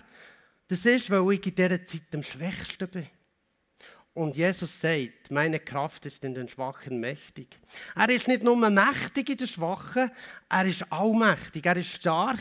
Das 0.69 0.87
ist, 0.87 1.11
weil 1.11 1.35
ich 1.35 1.47
in 1.47 1.55
dieser 1.55 1.85
Zeit 1.85 2.03
am 2.15 2.23
schwächsten 2.23 2.89
bin. 2.89 3.07
Und 4.13 4.37
Jesus 4.37 4.81
sagt, 4.81 5.31
meine 5.31 5.61
Kraft 5.61 6.05
ist 6.07 6.25
in 6.25 6.35
den 6.35 6.49
Schwachen 6.49 7.01
mächtig. 7.01 7.49
Er 7.95 8.09
ist 8.09 8.29
nicht 8.29 8.43
nur 8.43 8.57
mächtig 8.57 9.31
in 9.31 9.37
den 9.37 9.47
Schwachen, 9.47 10.11
er 10.49 10.65
ist 10.65 10.93
allmächtig, 10.93 11.65
er 11.65 11.77
ist 11.77 11.93
stark, 11.93 12.41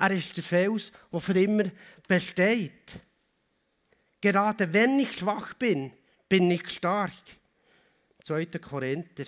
er 0.00 0.10
ist 0.12 0.36
der 0.36 0.44
Fels, 0.44 0.90
der 1.12 1.20
für 1.20 1.38
immer 1.38 1.64
besteht. 2.08 2.98
Gerade 4.20 4.72
wenn 4.72 4.98
ich 5.00 5.12
schwach 5.12 5.54
bin, 5.54 5.92
bin 6.28 6.50
ich 6.50 6.68
stark. 6.70 7.12
2. 8.24 8.46
Korinther. 8.46 9.24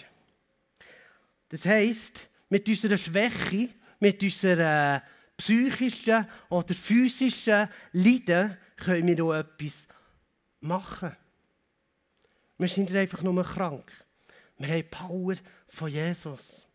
Das 1.48 1.64
heisst, 1.64 2.28
mit 2.48 2.68
unserer 2.68 2.96
Schwäche, 2.96 3.70
mit 4.00 4.22
unserer 4.22 5.02
psychischen 5.36 6.26
oder 6.50 6.74
physischen 6.74 7.68
Leiden 7.92 8.56
können 8.76 9.06
wir 9.06 9.24
auch 9.24 9.34
etwas 9.34 9.86
machen. 10.60 11.16
Wir 12.58 12.68
sind 12.68 12.94
einfach 12.94 13.22
nur 13.22 13.42
krank. 13.42 13.90
Wir 14.58 14.68
haben 14.68 14.76
die 14.76 14.82
Power 14.84 15.34
von 15.68 15.90
Jesus. 15.90 16.66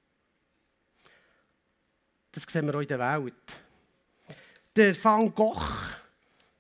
Das 2.32 2.44
sehen 2.44 2.68
wir 2.68 2.76
auch 2.76 2.82
in 2.82 2.88
der 2.88 3.00
Welt. 3.00 3.62
Der 4.78 5.04
Van 5.04 5.34
Gogh, 5.34 5.60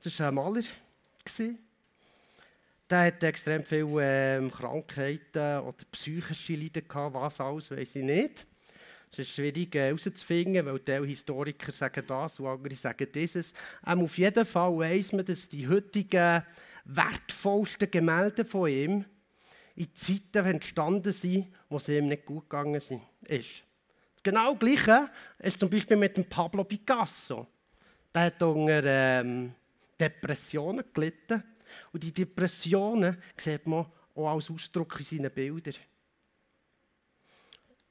das 0.03 0.19
war 0.19 0.29
ein 0.29 0.33
Maler, 0.33 0.63
der 2.89 2.99
hatte 3.05 3.27
extrem 3.27 3.63
viele 3.63 4.37
ähm, 4.37 4.51
Krankheiten 4.51 5.59
oder 5.59 5.77
psychische 5.91 6.55
Leiden 6.55 6.83
was 6.89 7.39
alles, 7.39 7.69
weiß 7.69 7.95
ich 7.95 8.03
nicht. 8.03 8.47
Es 9.11 9.19
ist 9.19 9.35
schwierig 9.35 9.75
äh, 9.75 9.89
herauszufinden, 9.89 10.65
weil 10.65 10.79
die 10.79 11.07
Historiker 11.09 11.71
sagen 11.71 12.03
das 12.07 12.39
und 12.39 12.47
andere 12.47 12.73
sagen 12.73 13.07
dieses. 13.13 13.53
Ähm, 13.85 14.05
auf 14.05 14.17
jeden 14.17 14.45
Fall 14.45 14.75
weiss 14.79 15.11
man, 15.11 15.23
dass 15.23 15.47
die 15.49 15.67
heutigen 15.67 16.41
wertvollsten 16.85 17.91
Gemälde 17.91 18.45
von 18.45 18.67
ihm 18.67 19.05
in 19.75 19.93
Zeiten 19.93 20.43
entstanden 20.43 21.13
sind, 21.13 21.53
wo 21.69 21.77
es 21.77 21.87
ihm 21.87 22.07
nicht 22.07 22.25
gut 22.25 22.49
gegangen 22.49 22.81
ist. 23.27 23.61
Genau 24.23 24.55
das 24.55 24.59
Gleiche 24.59 25.11
ist 25.37 25.59
zum 25.59 25.69
Beispiel 25.69 25.97
mit 25.97 26.17
dem 26.17 26.25
Pablo 26.25 26.63
Picasso. 26.63 27.45
Der 28.13 28.23
hat 28.23 28.41
unter 28.41 28.83
ähm, 28.83 29.53
Depressionen 29.99 30.83
gelitten. 30.93 31.43
Und 31.91 32.03
die 32.03 32.13
Depressionen 32.13 33.21
sieht 33.35 33.67
man 33.67 33.85
auch 34.15 34.29
als 34.29 34.49
Ausdruck 34.49 34.99
in 34.99 35.05
seinen 35.05 35.31
Bildern. 35.31 35.75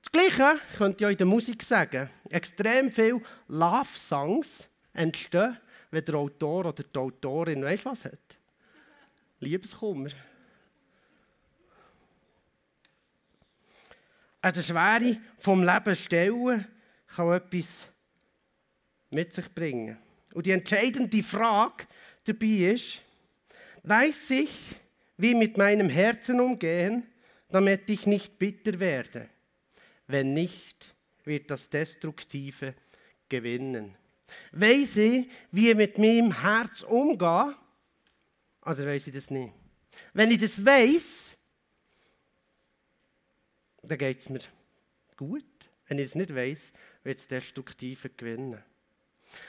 Das 0.02 0.12
Gleiche 0.12 0.60
könnt 0.76 1.00
ihr 1.00 1.10
in 1.10 1.16
der 1.16 1.26
Musik 1.26 1.62
sagen. 1.62 2.08
Extrem 2.30 2.90
viele 2.90 3.20
Love-Songs 3.48 4.68
entstehen, 4.92 5.58
wenn 5.90 6.04
der 6.04 6.14
Autor 6.14 6.66
oder 6.66 6.82
die 6.82 6.98
Autorin 6.98 7.64
weißt 7.64 7.84
was 7.84 8.04
hat. 8.04 8.38
Liebeskummer. 9.40 10.10
an 14.46 14.52
der 14.52 14.62
Schwere 14.62 15.18
vom 15.38 15.64
Leben 15.64 15.96
stellen, 15.96 16.64
kann 17.16 17.32
etwas 17.32 17.86
mit 19.10 19.32
sich 19.32 19.52
bringen. 19.52 19.98
Und 20.36 20.44
die 20.44 20.50
entscheidende 20.50 21.22
Frage 21.22 21.86
dabei 22.24 22.74
ist, 22.74 23.00
weiß 23.84 24.32
ich, 24.32 24.50
wie 25.16 25.34
mit 25.34 25.56
meinem 25.56 25.88
Herzen 25.88 26.40
umgehen, 26.40 27.06
damit 27.48 27.88
ich 27.88 28.04
nicht 28.04 28.38
bitter 28.38 28.78
werde? 28.78 29.30
Wenn 30.06 30.34
nicht, 30.34 30.94
wird 31.24 31.50
das 31.50 31.70
Destruktive 31.70 32.74
gewinnen. 33.30 33.96
Weiß 34.52 34.98
ich, 34.98 35.26
wie 35.52 35.70
ich 35.70 35.74
mit 35.74 35.96
meinem 35.96 36.38
Herz 36.38 36.82
umgehe? 36.82 37.54
Oder 38.60 38.86
weiß 38.88 39.06
ich 39.06 39.14
das 39.14 39.30
nicht? 39.30 39.54
Wenn 40.12 40.32
ich 40.32 40.38
das 40.38 40.62
weiß, 40.62 41.30
dann 43.84 43.96
geht 43.96 44.18
es 44.18 44.28
mir 44.28 44.40
gut. 45.16 45.46
Wenn 45.88 45.98
ich 45.98 46.08
es 46.08 46.14
nicht 46.14 46.34
weiß, 46.34 46.72
wird 47.04 47.18
es 47.20 47.26
destruktive 47.26 48.10
gewinnen. 48.10 48.62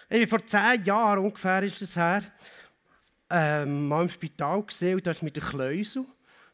Ich 0.09 0.31
war 0.31 0.39
vor 0.39 0.47
zehn 0.47 0.83
Jahren 0.83 1.19
ungefähr 1.19 1.63
ist 1.63 1.81
das 1.81 1.95
her, 1.95 2.23
ähm, 3.29 3.87
mal 3.87 4.03
im 4.03 4.09
Spital 4.09 4.63
gesehen 4.63 4.95
und 4.95 5.07
da 5.07 5.11
ist 5.11 5.23
mit 5.23 5.35
der 5.35 5.43
Kleusel, 5.43 6.05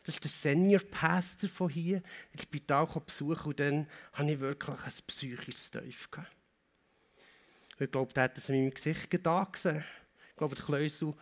das 0.04 0.16
ist 0.16 0.24
der 0.24 0.32
Senior 0.32 0.82
Pastor 0.82 1.50
von 1.50 1.70
hier, 1.70 2.02
ins 2.32 2.44
Spital 2.44 2.88
besuchen 3.06 3.50
und 3.50 3.60
dann 3.60 3.88
hatte 4.13 4.32
ich 4.32 4.40
wirklich 4.40 4.78
ein 4.78 4.92
psychisches 5.08 5.72
Teufel. 5.72 6.25
Ich 7.80 7.92
glaube, 7.92 8.13
der 8.13 8.24
hat 8.24 8.38
es 8.38 8.50
in 8.50 8.56
meinem 8.56 8.74
Gesicht 8.74 9.10
gesehen. 9.10 9.84
Ich 10.30 10.36
glaube, 10.36 10.56
der 10.56 10.63
Kleusel 10.63 11.13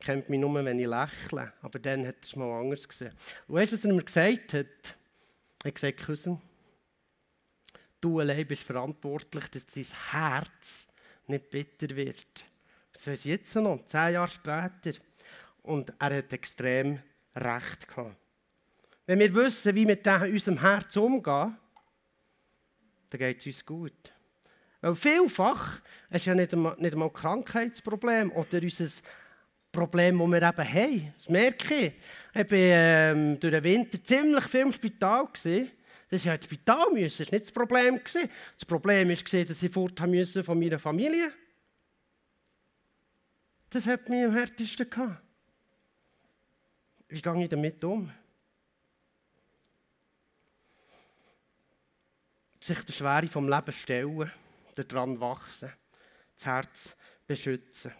kennt 0.00 0.28
mich 0.28 0.40
nur, 0.40 0.64
wenn 0.64 0.78
ich 0.78 0.86
lächle. 0.86 1.52
Aber 1.62 1.78
dann 1.78 2.06
hat 2.06 2.16
er 2.16 2.22
es 2.22 2.36
mal 2.36 2.60
anders 2.60 2.88
gesehen. 2.88 3.12
Und 3.46 3.56
weißt 3.56 3.72
du, 3.72 3.76
was 3.76 3.84
er 3.84 3.92
mir 3.92 4.04
gesagt 4.04 4.54
hat? 4.54 4.96
Er 5.64 5.68
hat 5.68 5.74
gesagt, 5.74 5.98
Küssel, 5.98 6.38
du 8.00 8.20
allein 8.20 8.46
bist 8.46 8.62
verantwortlich, 8.62 9.48
dass 9.48 9.66
dein 9.66 9.86
Herz 10.10 10.87
nicht 11.28 11.50
bitter 11.50 11.94
wird. 11.94 12.44
Das 12.92 13.06
ist 13.06 13.24
jetzt 13.24 13.54
noch, 13.54 13.84
zehn 13.84 14.14
Jahre 14.14 14.30
später. 14.30 14.98
Und 15.62 15.92
er 15.98 16.16
hat 16.16 16.32
extrem 16.32 17.00
recht 17.34 17.88
gehabt. 17.88 18.16
Wenn 19.06 19.20
wir 19.20 19.34
wissen, 19.34 19.74
wie 19.74 19.86
wir 19.86 19.96
mit 19.96 20.06
unserem 20.06 20.60
Herz 20.60 20.96
umgehen, 20.96 21.56
dann 23.10 23.18
geht 23.18 23.40
es 23.40 23.46
uns 23.46 23.64
gut. 23.64 24.12
Weil 24.80 24.94
vielfach 24.94 25.80
ist 26.10 26.26
ja 26.26 26.34
nicht 26.34 26.52
einmal, 26.52 26.76
nicht 26.78 26.92
einmal 26.92 27.08
ein 27.08 27.14
Krankheitsproblem 27.14 28.30
oder 28.32 28.62
unser 28.62 28.88
Problem, 29.72 30.18
das 30.18 30.28
wir 30.28 30.42
eben 30.42 30.74
haben. 30.74 31.14
Das 31.18 31.28
merke 31.28 31.74
ich. 31.74 31.92
Ich 32.34 32.50
war 32.50 32.58
ähm, 32.58 33.40
durch 33.40 33.52
den 33.52 33.64
Winter 33.64 34.02
ziemlich 34.02 34.44
viel 34.44 34.60
im 34.60 34.72
Spital. 34.72 35.26
Gewesen. 35.26 35.70
Das 36.08 36.24
ja 36.24 36.34
ins 36.34 36.44
Spital 36.44 36.90
müssen. 36.92 37.24
Das 37.24 37.32
war 37.32 37.38
nicht 37.38 37.44
das 37.44 37.52
Problem. 37.52 38.00
Das 38.04 38.64
Problem 38.64 39.08
war, 39.08 39.44
dass 39.44 39.62
ich 39.62 39.72
fort 39.72 40.00
musste 40.06 40.42
von 40.42 40.58
meiner 40.58 40.78
Familie. 40.78 41.32
Das 43.70 43.86
hat 43.86 44.08
mich 44.08 44.24
am 44.24 44.32
härtesten 44.32 44.88
gehabt. 44.88 45.22
Wie 47.08 47.20
gehe 47.20 47.42
ich 47.42 47.48
damit 47.48 47.84
um? 47.84 48.10
Sich 52.60 52.84
der 52.84 52.92
Schwere 52.92 53.28
vom 53.28 53.48
Leben 53.48 53.72
stellen, 53.72 54.30
daran 54.74 55.20
wachsen, 55.20 55.72
das 56.34 56.46
Herz 56.46 56.96
beschützen. 57.26 57.92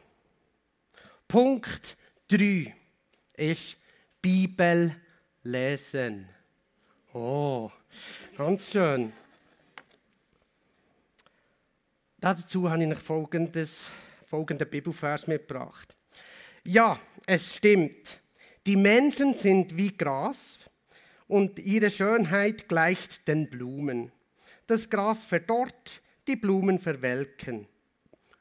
Punkt 1.26 1.96
3 2.28 2.74
ist 3.34 3.76
Bibel 4.20 4.94
lesen. 5.42 6.28
Oh, 7.12 7.70
ganz 8.36 8.70
schön. 8.70 9.12
Dazu 12.20 12.68
habe 12.68 12.84
ich 12.84 12.90
euch 12.90 12.98
folgendes, 12.98 13.90
folgenden 14.28 14.68
Bibelvers 14.68 15.26
mitgebracht. 15.26 15.94
Ja, 16.64 16.98
es 17.26 17.54
stimmt. 17.54 18.20
Die 18.66 18.76
Menschen 18.76 19.34
sind 19.34 19.76
wie 19.76 19.96
Gras 19.96 20.58
und 21.28 21.58
ihre 21.58 21.90
Schönheit 21.90 22.68
gleicht 22.68 23.28
den 23.28 23.48
Blumen. 23.48 24.12
Das 24.66 24.90
Gras 24.90 25.24
verdorrt, 25.24 26.02
die 26.26 26.36
Blumen 26.36 26.78
verwelken. 26.78 27.68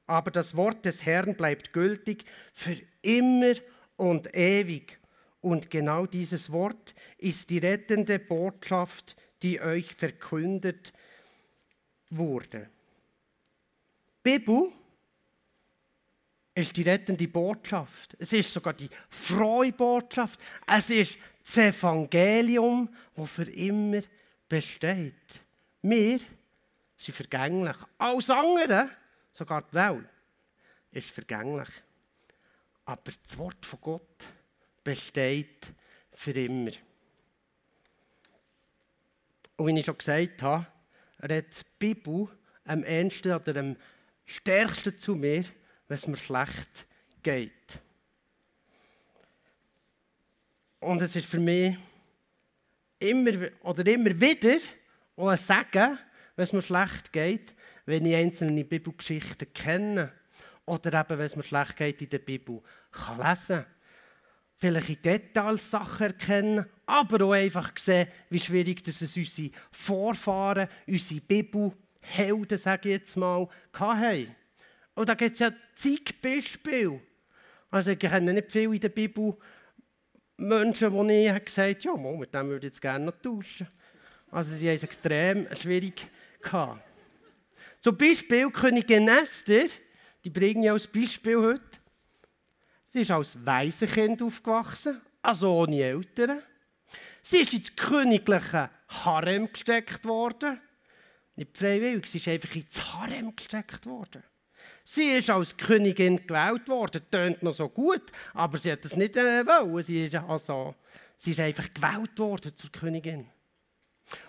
Aber 0.07 0.31
das 0.31 0.55
Wort 0.55 0.85
des 0.85 1.05
Herrn 1.05 1.35
bleibt 1.35 1.73
gültig 1.73 2.25
für 2.53 2.77
immer 3.01 3.53
und 3.95 4.35
ewig. 4.35 4.99
Und 5.41 5.69
genau 5.69 6.05
dieses 6.05 6.51
Wort 6.51 6.95
ist 7.17 7.49
die 7.49 7.59
rettende 7.59 8.19
Botschaft, 8.19 9.15
die 9.41 9.61
euch 9.61 9.93
verkündet 9.95 10.93
wurde. 12.09 12.69
Bibel 14.23 14.71
ist 16.53 16.75
die 16.75 16.81
rettende 16.81 17.27
Botschaft. 17.27 18.15
Es 18.19 18.33
ist 18.33 18.51
sogar 18.51 18.73
die 18.73 18.89
frohe 19.09 19.71
Botschaft. 19.71 20.39
Es 20.65 20.89
ist 20.89 21.17
das 21.43 21.57
Evangelium, 21.57 22.89
das 23.15 23.29
für 23.29 23.49
immer 23.49 24.01
besteht. 24.49 25.41
Wir 25.81 26.19
sind 26.97 27.15
vergänglich. 27.15 27.75
Alles 27.97 28.29
andere, 28.29 28.89
sogar 29.31 29.61
die 29.61 29.73
Welt, 29.75 30.09
ist 30.91 31.11
vergänglich. 31.11 31.69
Aber 32.85 33.11
das 33.23 33.37
Wort 33.37 33.65
von 33.65 33.79
Gott 33.81 34.25
besteht 34.83 35.71
für 36.11 36.31
immer. 36.31 36.71
Und 39.57 39.67
wie 39.67 39.79
ich 39.79 39.85
schon 39.85 39.97
gesagt 39.97 40.41
habe, 40.43 40.67
redet 41.21 41.59
die 41.59 41.93
Bibel 41.93 42.29
am 42.65 42.83
ehesten 42.83 43.33
oder 43.33 43.59
am 43.59 43.75
stärksten 44.25 44.97
zu 44.97 45.15
mir, 45.15 45.43
wenn 45.87 45.97
es 45.97 46.07
mir 46.07 46.17
schlecht 46.17 46.85
geht. 47.23 47.79
Und 50.79 51.01
es 51.01 51.15
ist 51.15 51.25
für 51.25 51.39
mich 51.39 51.75
immer 52.99 53.49
oder 53.61 53.85
immer 53.87 54.19
wieder 54.21 54.57
auch 55.15 55.29
ein 55.29 55.37
Sagen, 55.37 55.97
wenn 56.35 56.43
es 56.43 56.53
mir 56.53 56.61
schlecht 56.61 57.11
geht, 57.11 57.55
wenn 57.85 58.05
ich 58.05 58.15
einzelne 58.15 58.63
Bibelgeschichten 58.63 59.51
kenne. 59.53 60.11
Oder 60.65 60.99
eben, 60.99 61.17
wenn 61.17 61.25
es 61.25 61.35
mir 61.35 61.43
schlecht 61.43 61.77
geht 61.77 62.01
in 62.01 62.09
der 62.09 62.19
Bibel, 62.19 62.61
kann 62.91 63.17
lesen. 63.17 63.65
Vielleicht 63.65 63.76
in 64.61 65.01
Details 65.03 65.69
Sachen 65.69 66.07
erkennen, 66.07 66.65
aber 66.85 67.25
auch 67.25 67.31
einfach 67.33 67.71
sehen, 67.77 68.07
wie 68.29 68.39
schwierig 68.39 68.83
das 68.83 69.01
es 69.01 69.15
unsere 69.15 69.51
Vorfahren, 69.71 70.67
unsere 70.87 71.21
Bibelhelden, 71.21 72.57
sage 72.57 72.89
ich 72.89 72.95
jetzt 72.95 73.17
mal, 73.17 73.47
hatten. 73.73 74.35
Und 74.95 75.09
da 75.09 75.13
gibt 75.13 75.33
es 75.33 75.39
ja 75.39 75.51
zig 75.75 76.21
Beispiele. 76.21 76.99
Also 77.69 77.91
ich 77.91 77.99
kenne 77.99 78.33
nicht 78.33 78.51
viel 78.51 78.73
in 78.73 78.79
der 78.79 78.89
Bibel 78.89 79.37
Menschen, 80.37 81.07
die 81.07 81.27
ich 81.27 81.45
gesagt 81.45 81.85
habe, 81.85 82.01
ja, 82.01 82.17
mit 82.17 82.33
dem 82.33 82.47
würde 82.47 82.67
ich 82.67 82.71
jetzt 82.71 82.81
gerne 82.81 83.05
noch 83.05 83.21
tauschen. 83.21 83.67
Also 84.31 84.55
die 84.55 84.67
haben 84.67 84.75
es 84.75 84.83
extrem 84.83 85.47
schwierig 85.55 86.07
gehabt. 86.41 86.81
Zum 87.79 87.97
Beispiel 87.97 88.49
Königin 88.49 89.07
Esther, 89.07 89.67
die 90.23 90.29
bringen 90.29 90.63
ja 90.63 90.73
als 90.73 90.87
Beispiel 90.87 91.37
heute. 91.37 91.76
Sie 92.87 93.01
ist 93.01 93.11
als 93.11 93.45
Waisenkind 93.45 94.21
aufgewachsen, 94.21 95.01
also 95.21 95.53
ohne 95.53 95.81
Eltern. 95.81 96.41
Sie 97.21 97.39
ist 97.39 97.53
ins 97.53 97.75
königliche 97.75 98.69
Harem 98.87 99.51
gesteckt 99.51 100.05
worden. 100.05 100.61
Nicht 101.35 101.57
freiwillig, 101.57 102.07
sie 102.07 102.17
ist 102.17 102.27
einfach 102.29 102.55
ins 102.55 102.93
Harem 102.93 103.35
gesteckt 103.35 103.85
worden. 103.85 104.23
Sie 104.85 105.17
ist 105.17 105.29
als 105.29 105.57
Königin 105.57 106.25
gewählt 106.25 106.69
worden. 106.69 107.01
Tönt 107.11 107.43
noch 107.43 107.53
so 107.53 107.67
gut, 107.67 108.03
aber 108.33 108.57
sie 108.57 108.71
hat 108.71 108.85
das 108.85 108.95
nicht 108.95 109.17
äh, 109.17 109.45
wollen. 109.45 109.83
Sie 109.83 110.05
ist, 110.05 110.15
also, 110.15 110.73
sie 111.17 111.31
ist 111.31 111.41
einfach 111.41 111.67
gewählt 111.73 112.17
worden 112.17 112.55
zur 112.55 112.71
Königin. 112.71 113.27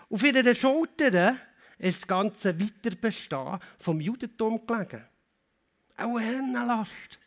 Auf 0.09 0.21
ihrer 0.21 0.53
Schulter 0.53 1.37
ist 1.77 2.01
das 2.01 2.07
ganze 2.07 2.59
Weiterbestehen 2.59 3.59
vom 3.79 4.01
Judentum 4.01 4.67
gelegen. 4.67 5.05
Auch 5.95 6.17
eine 6.17 6.65
Last. 6.65 7.19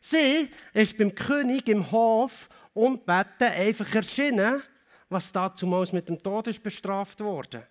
Sie 0.00 0.50
ist 0.74 0.98
beim 0.98 1.14
König 1.14 1.68
im 1.68 1.90
Hof 1.90 2.48
und 2.74 3.04
Betten 3.06 3.48
einfach 3.48 3.94
erschienen, 3.94 4.62
was 5.08 5.32
damals 5.32 5.92
mit 5.92 6.08
dem 6.08 6.22
Tod 6.22 6.46
ist 6.46 6.62
bestraft 6.62 7.20
wurde. 7.20 7.66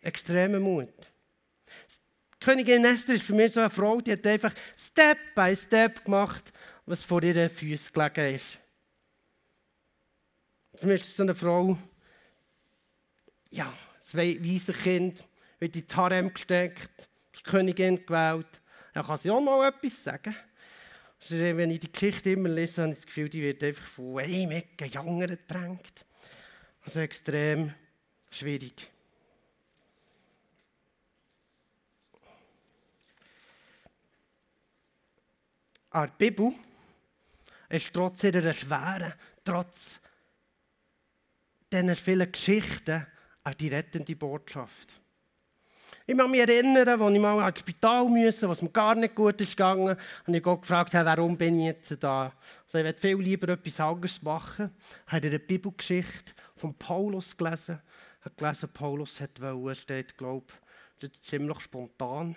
Extremer 0.00 0.60
Mut. 0.60 0.92
Die 1.88 2.44
Königin 2.44 2.84
Esther 2.84 3.14
ist 3.14 3.24
für 3.24 3.32
mich 3.32 3.52
so 3.52 3.60
eine 3.60 3.70
Frau, 3.70 4.00
die 4.00 4.12
hat 4.12 4.26
einfach 4.26 4.52
Step 4.76 5.18
by 5.34 5.56
Step 5.56 6.04
gemacht, 6.04 6.52
was 6.86 7.02
vor 7.02 7.22
ihren 7.22 7.48
Füßen 7.48 7.92
gelegen 7.92 8.34
ist. 8.34 8.58
Für 10.74 10.86
mich 10.86 11.00
ist 11.00 11.10
das 11.10 11.16
so 11.16 11.22
eine 11.22 11.34
Frau, 11.34 11.78
ja, 13.50 13.72
das 13.98 14.14
weise 14.14 14.72
Kind, 14.72 15.26
wird 15.58 15.76
in 15.76 15.86
die 15.86 15.94
Harem 15.94 16.32
gesteckt, 16.32 17.08
ist 17.32 17.44
Königin 17.44 18.04
gewählt. 18.04 18.60
Ja, 18.94 19.02
kann 19.02 19.16
sie 19.16 19.30
auch 19.30 19.40
mal 19.40 19.68
etwas 19.68 20.04
sagen. 20.04 20.34
Also, 21.24 21.38
wenn 21.38 21.70
ich 21.70 21.80
die 21.80 21.90
Geschichte 21.90 22.32
immer 22.32 22.50
lese, 22.50 22.82
habe 22.82 22.92
ich 22.92 22.98
das 22.98 23.06
Gefühl, 23.06 23.30
die 23.30 23.40
wird 23.40 23.64
einfach 23.64 23.86
von 23.86 24.18
einem 24.18 24.50
Ecke 24.50 24.84
Jüngeren 24.84 25.38
gedrängt. 25.38 26.04
Also 26.82 27.00
extrem 27.00 27.72
schwierig. 28.30 28.90
Aber 35.88 36.08
die 36.08 36.30
Bibel 36.30 36.52
ist 37.70 37.94
trotz 37.94 38.24
ihrer 38.24 38.52
Schwere, 38.52 39.14
trotz 39.42 40.00
diesen 41.72 41.96
vielen 41.96 42.30
Geschichten, 42.30 43.06
auch 43.44 43.54
die 43.54 43.68
rettende 43.68 44.14
Botschaft. 44.14 45.03
Ich 46.06 46.14
kann 46.18 46.30
mich 46.30 46.40
erinnern, 46.40 47.00
als 47.00 47.14
ich 47.14 47.20
mal 47.20 47.48
ins 47.48 47.58
Spital 47.60 48.04
musste, 48.04 48.46
was 48.46 48.60
mir 48.60 48.68
gar 48.68 48.94
nicht 48.94 49.14
gut 49.14 49.40
ist 49.40 49.52
gegangen, 49.56 49.96
und 50.26 50.34
ich 50.34 50.42
Gott 50.42 50.60
gefragt, 50.60 50.92
warum 50.92 51.38
bin 51.38 51.58
ich 51.60 51.66
jetzt 51.66 52.02
da? 52.02 52.30
Also 52.66 52.76
ich 52.76 52.84
würde 52.84 53.00
viel 53.00 53.16
lieber 53.16 53.48
etwas 53.48 53.80
anderes 53.80 54.20
machen. 54.20 54.70
Ich 55.06 55.12
habe 55.12 55.26
eine 55.26 55.38
Bibelgeschichte 55.38 56.34
von 56.56 56.74
Paulus 56.74 57.34
gelesen. 57.34 57.80
Ich 58.18 58.24
habe 58.26 58.34
gelesen, 58.36 58.68
Paulus 58.74 59.18
hat 59.18 59.40
wollen, 59.40 59.74
steht, 59.74 60.18
glaube 60.18 60.44
ich, 61.00 61.10
ziemlich 61.22 61.60
spontan. 61.60 62.36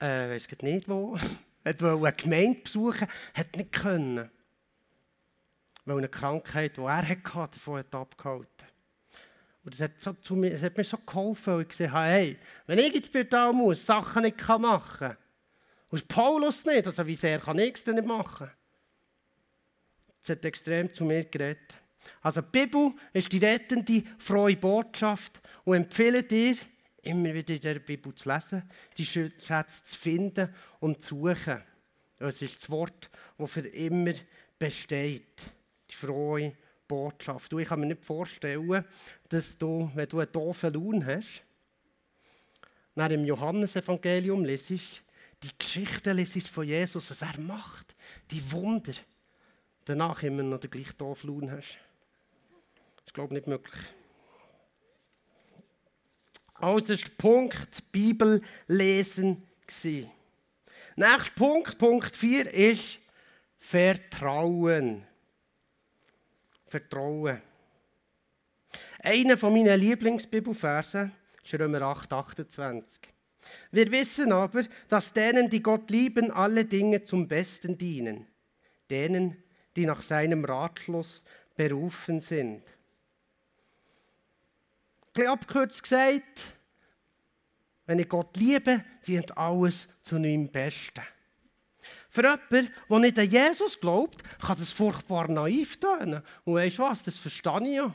Äh, 0.00 0.34
ich 0.34 0.50
weiß 0.50 0.62
nicht 0.62 0.88
wo. 0.88 1.18
Er 1.64 1.78
wollte 1.80 2.06
eine 2.06 2.12
Gemeinde 2.16 2.60
besuchen, 2.60 3.06
hat 3.34 3.56
nicht 3.56 3.70
können. 3.72 4.28
Weil 5.84 5.98
eine 5.98 6.08
Krankheit, 6.08 6.76
die 6.76 6.80
er 6.80 7.08
hatte, 7.08 7.28
davon 7.30 7.78
hat 7.78 7.94
abgehalten. 7.94 8.71
Und 9.64 9.74
das 9.74 9.80
hat, 9.80 10.00
so 10.00 10.12
zu 10.14 10.34
mir, 10.34 10.50
das 10.50 10.62
hat 10.62 10.76
mir 10.76 10.84
so 10.84 10.96
geholfen, 10.96 11.54
weil 11.54 11.62
ich 11.62 11.68
gesehen 11.68 11.92
habe, 11.92 12.06
hey, 12.06 12.38
wenn 12.66 12.78
ich 12.78 12.94
ins 12.94 13.06
Spital 13.06 13.52
muss, 13.52 13.86
Sachen 13.86 14.22
nicht 14.22 14.48
machen 14.48 14.98
kann, 14.98 15.16
und 15.88 16.08
Paulus 16.08 16.64
nicht, 16.64 16.86
also 16.86 17.06
wie 17.06 17.14
sehr 17.14 17.38
kann 17.38 17.58
ich 17.58 17.74
es 17.74 17.84
denn 17.84 17.96
nicht 17.96 18.08
machen? 18.08 18.50
Das 20.20 20.30
hat 20.30 20.44
extrem 20.44 20.90
zu 20.90 21.04
mir 21.04 21.24
geredet. 21.24 21.74
Also 22.22 22.40
die 22.40 22.48
Bibel 22.50 22.92
ist 23.12 23.30
die 23.30 23.38
rettende, 23.38 24.02
frohe 24.18 24.56
Botschaft 24.56 25.40
und 25.64 25.76
empfehle 25.76 26.22
dir, 26.22 26.56
immer 27.02 27.34
wieder 27.34 27.54
in 27.54 27.60
der 27.60 27.78
Bibel 27.80 28.14
zu 28.14 28.28
lesen, 28.28 28.62
die 28.96 29.04
Schätze 29.04 29.84
zu 29.84 29.98
finden 29.98 30.54
und 30.80 31.02
zu 31.02 31.16
suchen. 31.16 31.62
Es 32.18 32.40
ist 32.40 32.56
das 32.56 32.70
Wort, 32.70 33.10
das 33.36 33.50
für 33.50 33.66
immer 33.66 34.14
besteht. 34.58 35.42
Die 35.90 35.94
frohe 35.94 36.56
Botschaft. 36.86 37.50
Du, 37.52 37.58
ich 37.58 37.68
kann 37.68 37.80
mir 37.80 37.86
nicht 37.86 38.04
vorstellen, 38.04 38.84
dass 39.28 39.56
du, 39.56 39.90
wenn 39.94 40.08
du 40.08 40.20
einen 40.20 40.32
doofen 40.32 40.72
Lohn 40.72 41.06
hast, 41.06 41.42
nach 42.94 43.08
dem 43.08 43.24
Johannesevangelium 43.24 44.44
lesest, 44.44 45.02
die 45.42 45.50
Geschichte 45.58 46.12
lesest 46.12 46.48
von 46.48 46.66
Jesus, 46.66 47.10
was 47.10 47.22
er 47.22 47.38
macht, 47.40 47.94
die 48.30 48.52
Wunder, 48.52 48.92
danach 49.84 50.22
immer 50.22 50.42
noch 50.42 50.60
den 50.60 50.70
gleichen 50.70 50.96
doofen 50.98 51.28
Lohn 51.28 51.50
hast. 51.50 51.78
Das 52.96 53.06
ist, 53.06 53.14
glaube 53.14 53.34
ich, 53.34 53.40
nicht 53.40 53.48
möglich. 53.48 53.80
Also, 56.54 56.88
war 56.90 56.96
der 56.96 57.10
Punkt 57.18 57.92
Bibel 57.92 58.40
lesen. 58.68 59.48
Nächster 60.96 61.30
Punkt, 61.34 61.78
Punkt 61.78 62.14
4, 62.14 62.52
ist 62.52 63.00
Vertrauen. 63.58 65.06
Vertrauen. 66.72 67.42
Einer 69.00 69.36
von 69.36 69.52
meinen 69.52 69.78
Lieblingsbibelversen 69.78 71.12
ist 71.44 71.54
Römer 71.54 71.82
8, 71.82 72.10
28. 72.10 73.02
Wir 73.70 73.92
wissen 73.92 74.32
aber, 74.32 74.62
dass 74.88 75.12
denen, 75.12 75.50
die 75.50 75.62
Gott 75.62 75.90
lieben, 75.90 76.30
alle 76.30 76.64
Dinge 76.64 77.02
zum 77.02 77.28
Besten 77.28 77.76
dienen. 77.76 78.26
Denen, 78.88 79.36
die 79.76 79.84
nach 79.84 80.00
seinem 80.00 80.46
Ratschluss 80.46 81.24
berufen 81.56 82.22
sind. 82.22 82.64
Ein 85.18 85.26
abgekürzt 85.26 85.82
gesagt, 85.82 86.46
wenn 87.84 87.98
ich 87.98 88.08
Gott 88.08 88.34
liebe, 88.38 88.82
dient 89.06 89.36
alles 89.36 89.88
zu 90.02 90.14
meinem 90.14 90.50
Besten. 90.50 91.02
Für 92.14 92.20
jemanden, 92.24 92.70
der 92.90 92.98
nicht 92.98 93.18
an 93.18 93.30
Jesus 93.30 93.80
glaubt, 93.80 94.22
kann 94.38 94.58
das 94.58 94.70
furchtbar 94.70 95.28
naiv 95.28 95.80
tönen. 95.80 96.22
Und 96.44 96.56
weißt 96.56 96.76
du 96.76 96.82
was, 96.82 97.02
das 97.02 97.16
verstehe 97.16 97.60
ich 97.62 97.76
ja. 97.76 97.94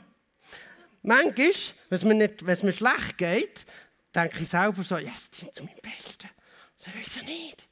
Manchmal, 1.02 1.54
wenn 1.88 1.96
es 1.96 2.02
mir, 2.02 2.14
nicht, 2.14 2.44
wenn 2.44 2.52
es 2.52 2.64
mir 2.64 2.72
schlecht 2.72 3.16
geht, 3.16 3.64
denke 4.12 4.42
ich 4.42 4.48
selber 4.48 4.82
so, 4.82 4.98
ja, 4.98 5.12
es 5.16 5.30
dient 5.30 5.54
zu 5.54 5.62
meinem 5.62 5.78
Besten. 5.80 6.28
Das 6.76 6.88
weiß 6.88 7.16
ich 7.18 7.26
nicht. 7.26 7.68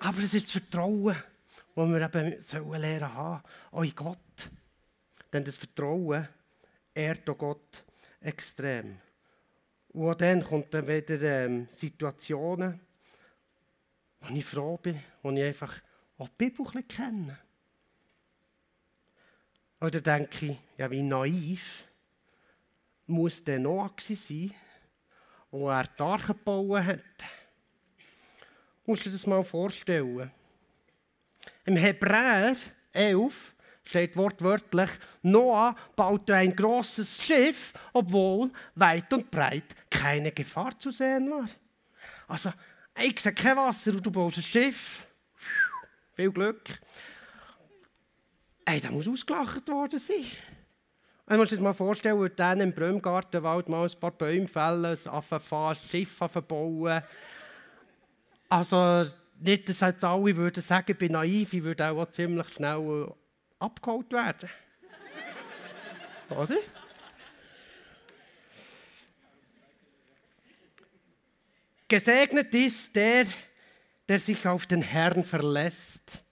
Aber 0.00 0.18
es 0.18 0.34
ist 0.34 0.48
das 0.48 0.52
Vertrauen, 0.52 1.16
das 1.76 1.88
wir 1.88 2.14
eben 2.14 2.72
lernen 2.72 3.14
haben, 3.14 3.42
auch 3.70 3.82
in 3.84 3.94
Gott. 3.94 4.18
Denn 5.32 5.46
das 5.46 5.56
Vertrauen 5.56 6.28
ehrt 6.92 7.30
auch 7.30 7.38
Gott 7.38 7.84
extrem. 8.20 8.98
Und 9.94 10.10
auch 10.10 10.14
dann 10.14 10.44
kommt 10.44 10.74
dann 10.74 10.86
wieder 10.86 11.22
ähm, 11.22 11.68
Situationen, 11.70 12.78
wo 14.22 14.34
ich 14.34 14.44
froh 14.44 14.76
bin, 14.76 15.02
wo 15.22 15.30
ich 15.30 15.42
einfach 15.42 15.80
auch 16.18 16.28
die 16.28 16.48
Bibel 16.48 16.66
ein 16.74 16.86
kenne. 16.86 17.38
Oder 19.80 20.00
denke 20.00 20.46
ich, 20.46 20.58
ja, 20.78 20.90
wie 20.90 21.02
naiv 21.02 21.88
muss 23.06 23.42
der 23.42 23.58
Noah 23.58 23.90
sein, 23.98 24.54
wo 25.50 25.68
er 25.68 25.84
die 25.84 26.02
Arche 26.02 26.34
gebaut 26.34 26.84
hat. 26.84 27.02
Musst 28.86 29.06
du 29.06 29.10
dir 29.10 29.16
das 29.16 29.26
mal 29.26 29.42
vorstellen. 29.42 30.30
Im 31.64 31.76
Hebräer 31.76 32.56
11 32.92 33.54
steht 33.84 34.16
wortwörtlich, 34.16 34.90
Noah 35.22 35.74
baute 35.96 36.34
ein 36.34 36.54
großes 36.54 37.22
Schiff, 37.24 37.72
obwohl 37.92 38.50
weit 38.76 39.12
und 39.12 39.30
breit 39.30 39.74
keine 39.90 40.30
Gefahr 40.30 40.78
zu 40.78 40.90
sehen 40.90 41.30
war. 41.30 41.46
Also, 42.28 42.52
ich 43.00 43.20
sehe 43.20 43.32
kein 43.32 43.56
Wasser 43.56 43.92
und 43.92 44.04
du 44.04 44.10
baust 44.10 44.38
ein 44.38 44.42
Schiff. 44.42 45.06
Viel 46.14 46.30
Glück. 46.30 46.68
Ey, 48.64 48.80
das 48.80 48.90
muss 48.90 49.08
ausgelacht 49.08 49.68
worden 49.68 49.98
sein. 49.98 50.24
Ich 51.30 51.36
muss 51.36 51.48
dir 51.48 51.60
mal 51.60 51.72
vorstellen, 51.72 52.22
wie 52.22 52.28
dann 52.28 52.60
im 52.60 52.74
Brömgartenwald 52.74 53.68
mal 53.68 53.88
ein 53.88 54.00
paar 54.00 54.10
Bäume 54.10 54.48
fällen, 54.48 54.84
ein 54.84 55.22
fahren, 55.22 55.76
ein 55.76 55.88
Schiff 55.90 56.18
bauen. 56.18 57.02
Also, 58.48 59.04
nicht, 59.38 59.68
dass 59.68 59.80
jetzt 59.80 60.04
alle 60.04 60.36
würden 60.36 60.62
sagen, 60.62 60.92
ich 60.92 60.98
bin 60.98 61.12
naiv, 61.12 61.54
ich 61.54 61.62
würde 61.62 61.88
auch 61.88 62.10
ziemlich 62.10 62.48
schnell 62.50 63.12
abgeholt 63.58 64.12
werden. 64.12 64.48
Oder? 66.28 66.56
Gesegnet 71.92 72.54
ist 72.54 72.96
der, 72.96 73.26
der 74.08 74.18
sich 74.18 74.46
auf 74.46 74.64
den 74.64 74.80
Herrn 74.80 75.22
verlässt, 75.22 76.22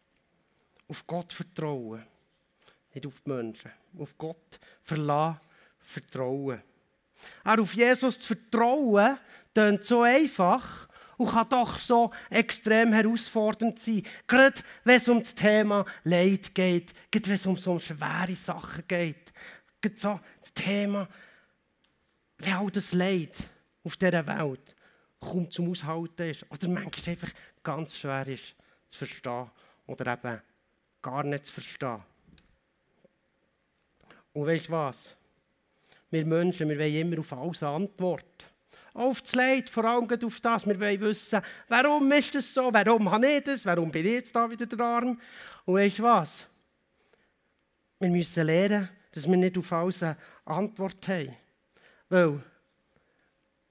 auf 0.88 1.06
Gott 1.06 1.34
vertrauen, 1.34 2.02
nicht 2.94 3.06
auf 3.06 3.20
die 3.20 3.30
Menschen, 3.30 3.70
auf 3.98 4.16
Gott 4.16 4.58
verlassen, 4.82 5.38
vertrauen. 5.78 6.62
Auch 7.44 7.58
auf 7.58 7.74
Jesus 7.74 8.20
zu 8.20 8.28
vertrauen, 8.28 9.18
klingt 9.52 9.84
so 9.84 10.00
einfach 10.00 10.88
und 11.18 11.28
kann 11.28 11.50
doch 11.50 11.78
so 11.78 12.10
extrem 12.30 12.94
herausfordernd 12.94 13.78
sein. 13.78 14.02
Gerade 14.26 14.62
wenn 14.84 14.96
es 14.96 15.08
um 15.08 15.20
das 15.20 15.34
Thema 15.34 15.84
Leid 16.04 16.54
geht, 16.54 16.94
gerade 17.10 17.26
wenn 17.28 17.34
es 17.34 17.44
um 17.44 17.58
so 17.58 17.78
schwere 17.78 18.34
Sachen 18.34 18.84
geht. 18.88 19.30
Gerade 19.82 19.98
so 19.98 20.20
das 20.40 20.54
Thema, 20.54 21.06
wie 22.38 22.50
all 22.50 22.70
das 22.70 22.94
Leid 22.94 23.36
auf 23.84 23.98
dieser 23.98 24.26
Welt 24.26 24.74
kaum 25.20 25.50
zum 25.50 25.70
Aushalten 25.70 26.30
ist. 26.30 26.44
Oder 26.50 26.68
manchmal 26.68 27.14
einfach 27.14 27.30
ganz 27.62 27.96
schwer 27.96 28.26
ist 28.26 28.54
zu 28.88 28.98
verstehen. 28.98 29.50
Oder 29.86 30.12
eben 30.12 30.40
gar 31.02 31.24
nicht 31.24 31.46
zu 31.46 31.52
verstehen. 31.52 32.02
Und 34.32 34.46
weißt 34.46 34.68
du 34.68 34.72
was? 34.72 35.14
Wir 36.10 36.24
Menschen, 36.24 36.68
wir 36.68 36.78
wollen 36.78 36.94
immer 36.94 37.20
auf 37.20 37.32
alles 37.32 37.62
Antworten 37.62 38.50
auf 38.92 39.22
das 39.22 39.34
Leid, 39.34 39.70
vor 39.70 39.84
allem 39.84 40.08
auf 40.10 40.40
das. 40.40 40.66
Wir 40.66 40.78
wollen 40.78 41.00
wissen, 41.00 41.40
warum 41.68 42.10
ist 42.12 42.34
das 42.34 42.52
so, 42.52 42.72
warum 42.72 43.10
habe 43.10 43.26
ich 43.26 43.44
das, 43.44 43.64
warum 43.66 43.90
bin 43.90 44.04
ich 44.04 44.12
jetzt 44.12 44.34
da 44.34 44.50
wieder 44.50 44.66
der 44.66 44.80
Arm. 44.80 45.20
Und 45.64 45.74
weißt 45.74 45.98
du 45.98 46.02
was? 46.02 46.46
Wir 47.98 48.08
müssen 48.08 48.44
lernen, 48.44 48.88
dass 49.12 49.28
wir 49.28 49.36
nicht 49.36 49.58
auf 49.58 49.72
alles 49.72 50.02
eine 50.02 50.16
Antwort 50.44 51.06
haben. 51.08 51.36
Weil, 52.08 52.42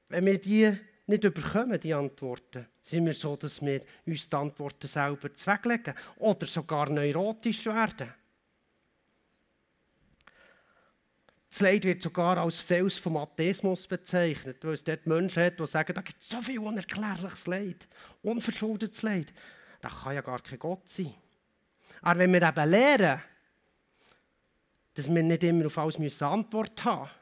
wenn 0.07 0.25
wir 0.25 0.39
die 0.39 0.77
nicht 1.09 1.23
überkommen, 1.23 1.79
die 1.79 1.93
Antworten, 1.93 2.67
sind 2.81 3.05
wir 3.05 3.13
so, 3.13 3.35
dass 3.35 3.61
wir 3.61 3.81
uns 4.05 4.29
die 4.29 4.35
Antworten 4.35 4.87
selber 4.87 5.33
zweglegen 5.33 5.95
oder 6.17 6.47
sogar 6.47 6.89
neurotisch 6.89 7.65
werden. 7.65 8.13
Das 11.49 11.61
Leid 11.61 11.83
wird 11.83 12.03
sogar 12.03 12.37
als 12.37 12.59
Fels 12.59 12.99
vom 12.99 13.17
Atheismus 13.17 13.87
bezeichnet, 13.87 14.63
weil 14.63 14.75
es 14.75 14.83
dort 14.83 15.07
Menschen 15.07 15.43
hat, 15.43 15.59
die 15.59 15.65
sagen, 15.65 15.95
da 15.95 16.01
gibt 16.01 16.21
es 16.21 16.29
so 16.29 16.41
viel 16.43 16.59
unerklärliches 16.59 17.47
Leid, 17.47 17.87
unverschuldetes 18.21 19.01
Leid. 19.01 19.33
Da 19.81 19.89
kann 19.89 20.13
ja 20.13 20.21
gar 20.21 20.41
kein 20.41 20.59
Gott 20.59 20.87
sein. 20.87 21.13
Aber 22.03 22.19
wenn 22.19 22.33
wir 22.33 22.43
eben 22.43 22.69
lernen, 22.69 23.19
dass 24.93 25.09
wir 25.09 25.23
nicht 25.23 25.43
immer 25.43 25.65
auf 25.65 25.77
alles 25.79 26.21
Antwort 26.21 26.85
haben 26.85 27.01
müssen, 27.01 27.18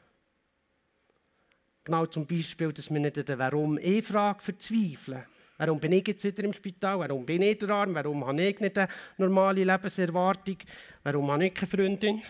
genau 1.88 2.06
zum 2.06 2.26
Beispiel, 2.26 2.72
dass 2.72 2.90
wir 2.90 3.00
nicht 3.00 3.18
an 3.18 3.24
der 3.24 3.38
Warum-E-Frage 3.38 4.42
verzweifeln, 4.42 5.24
Warum 5.60 5.80
bin 5.80 5.90
ich 5.90 6.06
jetzt 6.06 6.22
wieder 6.22 6.44
im 6.44 6.52
Spital? 6.52 7.00
Warum 7.00 7.26
bin 7.26 7.42
ich 7.42 7.58
der 7.58 7.70
Arm? 7.70 7.92
Warum 7.92 8.24
habe 8.24 8.40
ich 8.40 8.60
nicht 8.60 8.78
eine 8.78 8.88
normale 9.16 9.64
Lebenserwartung? 9.64 10.56
Warum 11.02 11.32
habe 11.32 11.46
ich 11.46 11.54
keine 11.54 11.66
Freundin? 11.68 12.22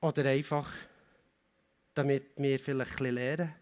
Oder 0.00 0.30
einfach, 0.30 0.72
damit 1.92 2.32
wir 2.38 2.58
vielleicht 2.58 2.92
ein 2.92 2.96
bisschen 2.96 3.14
lernen, 3.14 3.54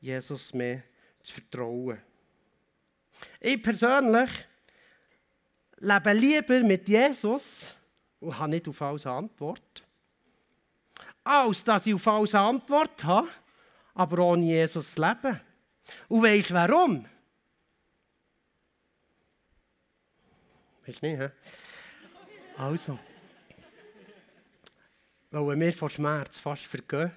Jesus 0.00 0.54
mehr 0.54 0.82
zu 1.22 1.34
vertrauen. 1.34 1.98
Ich 3.38 3.62
persönlich 3.62 4.30
lebe 5.76 6.12
lieber 6.14 6.60
mit 6.60 6.88
Jesus 6.88 7.74
und 8.20 8.38
habe 8.38 8.50
nicht 8.50 8.66
auf 8.66 8.80
alles 8.80 9.06
Antwort, 9.06 9.83
als 11.24 11.64
dass 11.64 11.86
ich 11.86 11.94
auf 11.94 12.06
alles 12.06 12.34
Antwort 12.34 13.02
habe, 13.02 13.28
aber 13.94 14.18
ohne 14.18 14.44
Jesus 14.44 14.96
leben. 14.96 15.40
Und 16.08 16.22
weißt 16.22 16.50
du 16.50 16.54
warum? 16.54 17.06
Weißt 20.86 21.02
du 21.02 21.06
nicht, 21.06 21.18
hä? 21.18 21.30
Also 22.56 22.98
weil 25.42 25.58
wir 25.58 25.72
vor 25.72 25.90
Schmerz 25.90 26.38
fast 26.38 26.66
vergehen, 26.66 27.10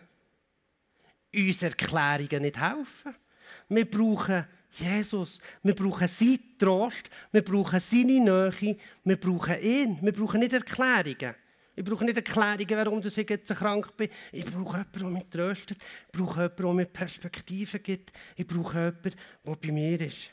uns 1.34 1.62
Erklärungen 1.62 2.42
nicht 2.42 2.60
helfen. 2.60 3.16
Wir 3.70 3.90
brauchen 3.90 4.48
Jesus, 4.72 5.40
wir 5.64 5.76
brauchen 5.76 6.08
seinen 6.08 6.58
Trost, 6.58 7.10
wir 7.32 7.44
brauchen 7.44 7.80
seine 7.80 8.20
Nähe, 8.20 8.78
wir 9.04 9.18
brauchen 9.18 9.62
ihn, 9.62 10.00
wir 10.02 10.14
brauchen 10.14 10.40
nicht 10.40 10.54
Erklärungen. 10.54 11.36
Ich 11.78 11.84
brauche 11.84 12.06
nicht 12.06 12.18
Erklärungen, 12.18 12.70
warum 12.72 13.00
ich 13.06 13.16
jetzt 13.16 13.54
krank 13.54 13.96
bin. 13.96 14.10
Ich 14.32 14.46
brauche 14.46 14.78
jemanden, 14.78 15.00
der 15.00 15.10
mich 15.10 15.26
tröstet. 15.30 15.78
Ich 15.78 16.12
brauche 16.12 16.42
jemanden, 16.42 16.64
der 16.64 16.74
mir 16.74 16.86
Perspektiven 16.86 17.84
gibt. 17.84 18.12
Ich 18.36 18.48
brauche 18.48 18.80
jemanden, 18.80 19.14
der 19.46 19.56
bei 19.56 19.72
mir 19.72 20.02
ist. 20.02 20.32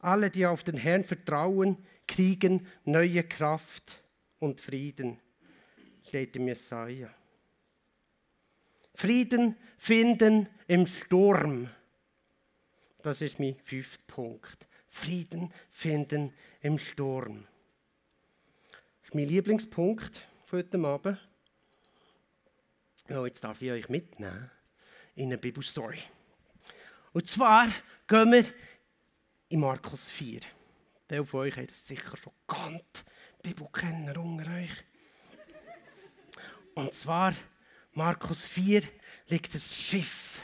Alle, 0.00 0.28
die 0.28 0.44
auf 0.44 0.64
den 0.64 0.76
Herrn 0.76 1.02
vertrauen, 1.02 1.78
kriegen 2.06 2.66
neue 2.84 3.24
Kraft 3.24 4.02
und 4.38 4.60
Frieden, 4.60 5.18
steht 6.06 6.36
im 6.36 6.48
Jesaja. 6.48 7.08
Frieden 8.92 9.56
finden 9.78 10.46
im 10.66 10.86
Sturm. 10.86 11.70
Das 13.02 13.22
ist 13.22 13.40
mein 13.40 13.56
fünfter 13.64 14.04
Punkt. 14.06 14.68
Frieden 14.88 15.54
finden 15.70 16.34
im 16.60 16.78
Sturm. 16.78 17.46
Mein 19.14 19.28
Lieblingspunkt 19.28 20.22
für 20.42 20.56
heute 20.56 20.76
Abend. 20.84 21.20
Oh, 23.10 23.24
jetzt 23.24 23.44
darf 23.44 23.62
ich 23.62 23.70
euch 23.70 23.88
mitnehmen 23.88 24.50
in 25.14 25.26
eine 25.26 25.38
Bibelstory. 25.38 26.00
Und 27.12 27.28
zwar 27.28 27.68
gehen 28.08 28.32
wir 28.32 28.44
in 29.50 29.60
Markus 29.60 30.08
4. 30.08 30.40
Der 31.08 31.24
von 31.24 31.42
euch 31.42 31.56
hat 31.56 31.70
sicher 31.70 32.16
schon 32.16 32.32
gekannt. 32.44 33.04
Bibelkenner 33.40 34.20
unter 34.20 34.50
euch. 34.52 34.84
Und 36.74 36.92
zwar, 36.92 37.32
Markus 37.92 38.48
4 38.48 38.82
liegt 39.28 39.54
ein 39.54 39.60
Schiff 39.60 40.40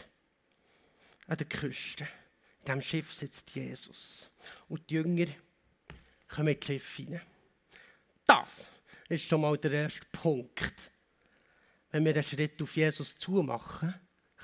an 1.26 1.38
der 1.38 1.48
Küste. 1.48 2.04
In 2.60 2.66
diesem 2.66 2.82
Schiff 2.82 3.12
sitzt 3.12 3.50
Jesus. 3.50 4.30
Und 4.68 4.88
die 4.88 4.94
Jünger 4.94 5.26
kommen 6.28 6.54
in 6.54 6.60
das 6.60 6.66
Schiff 6.68 6.94
hinein. 6.94 7.22
Das 8.30 8.70
ist 9.08 9.24
schon 9.24 9.40
mal 9.40 9.58
der 9.58 9.72
erste 9.72 10.06
Punkt. 10.12 10.92
Wenn 11.90 12.04
wir 12.04 12.14
einen 12.14 12.22
Schritt 12.22 12.62
auf 12.62 12.76
Jesus 12.76 13.16
zumachen, 13.16 13.92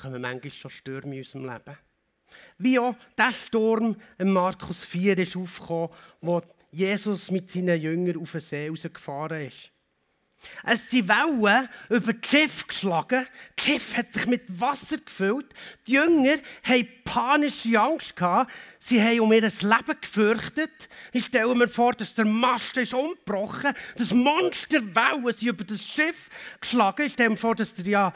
kommen 0.01 0.21
manchmal 0.21 0.51
schon 0.51 0.73
Stürme 0.73 1.15
in 1.15 1.21
unserem 1.21 1.45
Leben. 1.45 1.79
Wie 2.59 2.81
auch 2.81 2.97
der 3.17 3.31
Sturm 3.31 3.95
in 4.19 4.33
Markus 4.33 4.85
4 4.85 5.17
ist 5.19 5.37
aufgekommen, 5.37 5.91
wo 6.21 6.43
Jesus 6.73 7.31
mit 7.31 7.49
seinen 7.49 7.81
Jüngern 7.81 8.17
auf 8.17 8.33
den 8.33 8.41
See 8.41 8.69
rausgefahren 8.69 9.47
ist. 9.47 9.71
Es 10.65 10.91
sind 10.91 11.09
Wellen 11.09 11.69
über 11.89 12.13
das 12.13 12.31
Schiff 12.31 12.67
geschlagen. 12.67 13.27
Das 13.57 13.65
Schiff 13.65 13.97
hat 13.97 14.13
sich 14.13 14.27
mit 14.27 14.43
Wasser 14.61 14.99
gefüllt. 14.99 15.47
Die 15.87 15.93
Jünger 15.93 16.37
hatten 16.63 16.89
panische 17.05 17.81
Angst. 17.81 18.17
Gehabt. 18.17 18.53
Sie 18.79 19.03
haben 19.03 19.21
um 19.21 19.33
ihr 19.33 19.43
Leben 19.43 20.01
gefürchtet. 20.01 20.89
Ich 21.13 21.27
stelle 21.27 21.55
mir 21.55 21.69
vor, 21.69 21.93
dass 21.93 22.15
der 22.15 22.25
Mast 22.25 22.77
ist 22.77 22.95
umgebrochen 22.95 23.75
ist. 23.75 24.01
Das 24.01 24.13
Monster 24.13 24.81
Wellen 24.95 25.33
sind 25.33 25.49
über 25.49 25.65
das 25.65 25.85
Schiff 25.85 26.29
geschlagen. 26.61 27.07
Ich 27.07 27.15
stelle 27.15 27.31
mir 27.31 27.37
vor, 27.37 27.55
dass 27.55 27.75
der 27.75 27.87
ja 27.87 28.13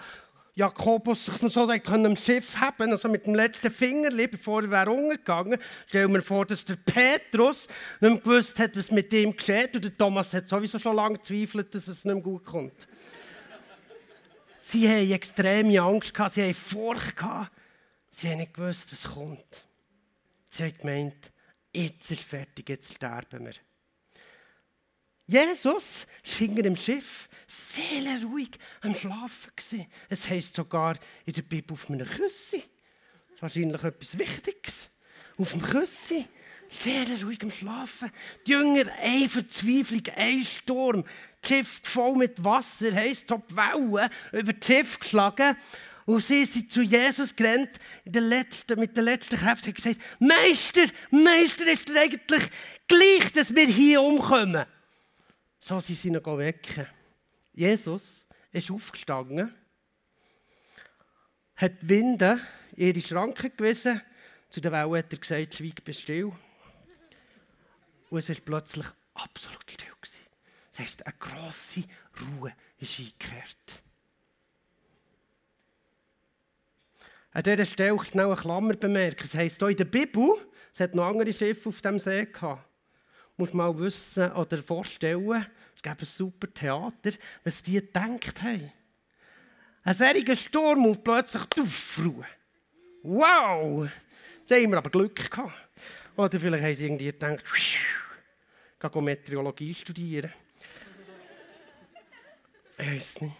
Jakobus 0.55 1.27
sich 1.27 1.43
noch 1.43 1.51
so 1.51 1.67
können 1.67 2.07
am 2.07 2.17
Schiff 2.17 2.57
haben, 2.57 2.91
also 2.91 3.09
mit 3.09 3.27
dem 3.27 3.35
letzten 3.35 3.71
Finger, 3.71 4.11
bevor 4.11 4.63
er 4.63 4.71
wäre. 4.71 5.59
Stell 5.87 6.09
mir 6.09 6.23
vor, 6.23 6.45
dass 6.45 6.65
der 6.65 6.77
Petrus 6.77 7.67
nicht 8.01 8.11
mehr 8.11 8.21
gewusst 8.21 8.59
hat, 8.59 8.77
was 8.77 8.91
mit 8.91 9.13
ihm 9.13 9.37
geschieht. 9.37 9.75
Und 9.75 9.85
der 9.85 9.97
Thomas 9.97 10.33
hat 10.35 10.49
sowieso 10.49 10.79
schon 10.79 10.97
lange 10.97 11.19
gezweifelt, 11.19 11.75
dass 11.75 11.89
es 11.89 12.05
nicht 12.05 12.15
mehr 12.15 12.23
gut 12.23 12.45
kommt. 12.45 12.89
sie 14.61 14.89
haben 14.89 15.13
extreme 15.13 15.81
Angst 15.81 16.15
gehabt, 16.15 16.35
sie 16.35 16.43
haben 16.43 16.55
Furcht 16.55 17.17
gehabt. 17.17 17.53
Sie 18.11 18.29
haben 18.29 18.39
nicht 18.39 18.55
gewusst, 18.55 18.93
was 18.93 19.15
kommt. 19.15 19.65
Sie 20.51 20.65
haben 20.65 20.77
gemeint, 20.79 21.33
jetzt 21.73 22.11
ist 22.11 22.23
fertig, 22.23 22.69
jetzt 22.69 22.93
sterben 22.95 23.47
wir. 23.47 23.55
Jesus 25.31 26.07
war 26.25 26.39
hinter 26.39 26.63
dem 26.63 26.77
Schiff 26.77 27.29
sehr 27.47 28.21
ruhig 28.25 28.51
am 28.81 28.93
Schlafen. 28.97 29.87
Es 30.09 30.29
heisst 30.29 30.57
sogar 30.57 30.99
in 31.25 31.33
der 31.33 31.43
Bibel 31.43 31.73
auf 31.75 31.89
einem 31.89 32.05
Küssi. 32.05 32.65
Wahrscheinlich 33.39 33.81
etwas 33.81 34.19
Wichtiges. 34.19 34.89
Auf 35.39 35.53
dem 35.53 35.63
Küssi. 35.63 36.27
Sehr 36.69 37.07
ruhig 37.23 37.41
am 37.45 37.53
Schlafen. 37.53 38.11
Die 38.45 38.51
Jünger, 38.51 38.91
eine 39.01 39.29
Verzweiflung, 39.29 40.03
ein 40.17 40.43
Sturm. 40.43 41.05
Das 41.41 41.49
Schiff 41.49 41.81
voll 41.85 42.17
mit 42.17 42.43
Wasser, 42.43 42.93
heisst 42.93 43.31
die 43.31 43.35
Wellen 43.55 44.11
über 44.33 44.53
das 44.53 44.67
Schiff 44.67 44.99
geschlagen. 44.99 45.57
Und 46.07 46.25
sie 46.25 46.45
sind 46.45 46.73
zu 46.73 46.83
Jesus 46.83 47.37
gerannt, 47.37 47.71
in 48.05 48.13
der 48.13 48.23
letzten, 48.23 48.81
mit 48.81 48.97
der 48.97 49.05
letzten 49.05 49.37
Kraft, 49.37 49.65
und 49.65 49.77
gesagt: 49.77 50.01
Meister, 50.19 50.87
Meister, 51.13 51.67
ist 51.69 51.89
dir 51.89 52.01
eigentlich 52.01 52.43
gleich, 52.89 53.33
dass 53.33 53.55
wir 53.55 53.67
hier 53.67 54.03
umkommen? 54.03 54.67
So 55.61 55.79
sind 55.81 55.99
sie 55.99 56.09
ihn 56.09 56.15
wecken. 56.15 56.87
Jesus 57.53 58.25
ist 58.51 58.71
aufgestanden, 58.71 59.55
hat 61.57 61.83
die 61.83 61.89
Winde 61.89 62.41
in 62.75 62.89
ihre 62.89 63.07
Schranke 63.07 63.51
gewiesen. 63.51 64.01
Zu 64.49 64.61
der 64.61 64.73
Welle 64.73 64.99
hat 64.99 65.13
er 65.13 65.19
gesagt, 65.19 65.55
schweig, 65.55 65.85
bist 65.85 66.01
still. 66.01 66.33
Und 68.09 68.19
es 68.19 68.29
war 68.29 68.37
plötzlich 68.45 68.87
absolut 69.15 69.71
still. 69.71 69.89
Das 70.71 70.79
heisst, 70.79 71.07
eine 71.07 71.15
grosse 71.19 71.85
Ruhe 72.21 72.55
ist 72.79 72.99
eingekehrt. 72.99 73.83
An 77.33 77.43
dieser 77.43 77.67
Stelle 77.67 78.05
schnell 78.05 78.27
eine 78.27 78.37
Klammer 78.37 78.75
bemerken. 78.75 79.23
Das 79.23 79.35
heisst, 79.35 79.59
hier 79.59 79.69
in 79.69 79.77
der 79.77 79.85
Bibel, 79.85 80.35
es 80.73 80.81
hat 80.81 80.95
noch 80.95 81.07
andere 81.07 81.33
Schiffe 81.33 81.69
auf 81.69 81.81
dem 81.83 81.99
See 81.99 82.25
gehabt 82.25 82.70
muss 83.41 83.55
mal 83.55 83.77
wissen 83.79 84.31
oder 84.33 84.63
vorstellen, 84.63 85.47
es 85.75 85.83
gäbe 85.83 86.01
ein 86.01 86.05
super 86.05 86.53
Theater, 86.53 87.13
was 87.43 87.63
die 87.63 87.73
gedacht 87.73 88.43
haben. 88.43 88.71
Ein 89.83 89.95
solcher 89.95 90.37
Sturm 90.37 90.85
und 90.85 91.03
plötzlich 91.03 91.43
Aufruhe. 91.59 92.27
Wow! 93.03 93.89
Jetzt 94.41 94.53
haben 94.53 94.71
wir 94.71 94.77
aber 94.77 94.91
Glück 94.91 95.31
gehabt. 95.31 95.55
Oder 96.17 96.39
vielleicht 96.39 96.65
haben 96.65 96.75
sie 96.75 96.85
irgendwie 96.85 97.07
gedacht, 97.07 97.43
ich 97.57 97.79
gehe 98.79 99.03
Meteorologie 99.03 99.73
studieren. 99.73 100.33
Ich 102.77 102.87
weiß 102.87 103.21
nicht. 103.23 103.35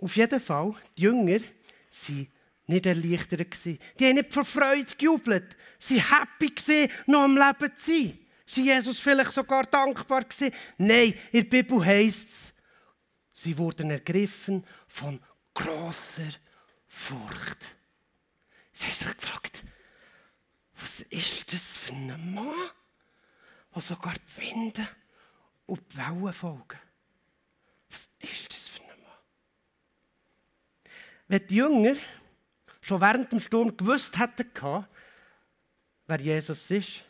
Auf 0.00 0.16
jeden 0.16 0.40
Fall, 0.40 0.74
die 0.96 1.02
Jünger 1.02 1.40
waren 1.40 2.28
nicht 2.66 2.86
erleichtert. 2.86 3.54
Die 3.64 3.78
haben 4.00 4.14
nicht 4.14 4.32
vor 4.32 4.44
Freude 4.44 4.96
gejubelt. 4.96 5.56
Sie 5.78 6.02
waren 6.02 6.26
happy, 6.40 6.90
noch 7.06 7.22
am 7.22 7.36
Leben 7.36 7.76
zu 7.76 7.92
sein. 7.92 8.18
Sie 8.48 8.64
Jesus 8.64 8.98
vielleicht 8.98 9.32
sogar 9.32 9.64
dankbar 9.64 10.24
gewesen? 10.24 10.50
Nein, 10.78 11.12
in 11.32 11.42
der 11.42 11.50
Bibel 11.50 11.84
heißt 11.84 12.28
es, 12.28 12.54
sie 13.30 13.56
wurden 13.58 13.90
ergriffen 13.90 14.64
von 14.86 15.20
großer 15.52 16.30
Furcht. 16.86 17.76
Sie 18.72 18.86
haben 18.86 18.94
sich 18.94 19.16
gefragt, 19.18 19.62
was 20.80 21.00
ist 21.00 21.52
das 21.52 21.76
für 21.76 21.92
ein 21.92 22.34
Mann, 22.34 22.54
der 23.74 23.82
sogar 23.82 24.14
die 24.14 24.40
Winde 24.40 24.88
und 25.66 25.82
die 25.92 25.98
Wellen 25.98 26.32
folgen? 26.32 26.78
Was 27.90 28.08
ist 28.18 28.50
das 28.50 28.68
für 28.68 28.80
ein 28.80 28.88
Mann? 28.88 29.18
Wenn 31.26 31.46
die 31.46 31.56
Jünger 31.56 31.96
schon 32.80 33.00
während 33.02 33.30
dem 33.30 33.40
Sturm 33.40 33.76
gewusst 33.76 34.18
hätten, 34.18 34.86
wer 36.06 36.20
Jesus 36.20 36.70
ist, 36.70 37.04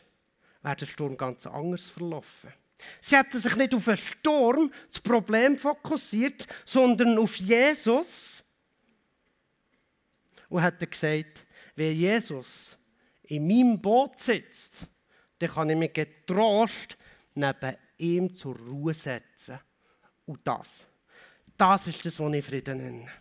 wäre 0.61 0.75
der 0.75 0.85
Sturm 0.85 1.17
ganz 1.17 1.45
anders 1.47 1.83
verlaufen. 1.83 2.53
Sie 3.01 3.17
hätten 3.17 3.39
sich 3.39 3.55
nicht 3.55 3.73
auf 3.75 3.85
den 3.85 3.97
Sturm, 3.97 4.71
das 4.89 5.01
Problem 5.01 5.57
fokussiert, 5.57 6.47
sondern 6.65 7.17
auf 7.17 7.35
Jesus. 7.35 8.43
Und 10.47 10.61
hätten 10.61 10.89
gesagt, 10.89 11.45
wenn 11.75 11.95
Jesus 11.95 12.77
in 13.23 13.47
meinem 13.47 13.81
Boot 13.81 14.19
sitzt, 14.19 14.87
dann 15.39 15.49
kann 15.49 15.69
ich 15.69 15.77
mich 15.77 15.93
getrost 15.93 16.97
neben 17.35 17.75
ihm 17.97 18.33
zur 18.33 18.57
Ruhe 18.57 18.93
setzen. 18.93 19.59
Und 20.25 20.39
das, 20.45 20.85
das 21.57 21.87
ist 21.87 22.05
das, 22.05 22.19
was 22.19 22.33
ich 22.33 22.45
Frieden 22.45 22.77
nenne. 22.77 23.11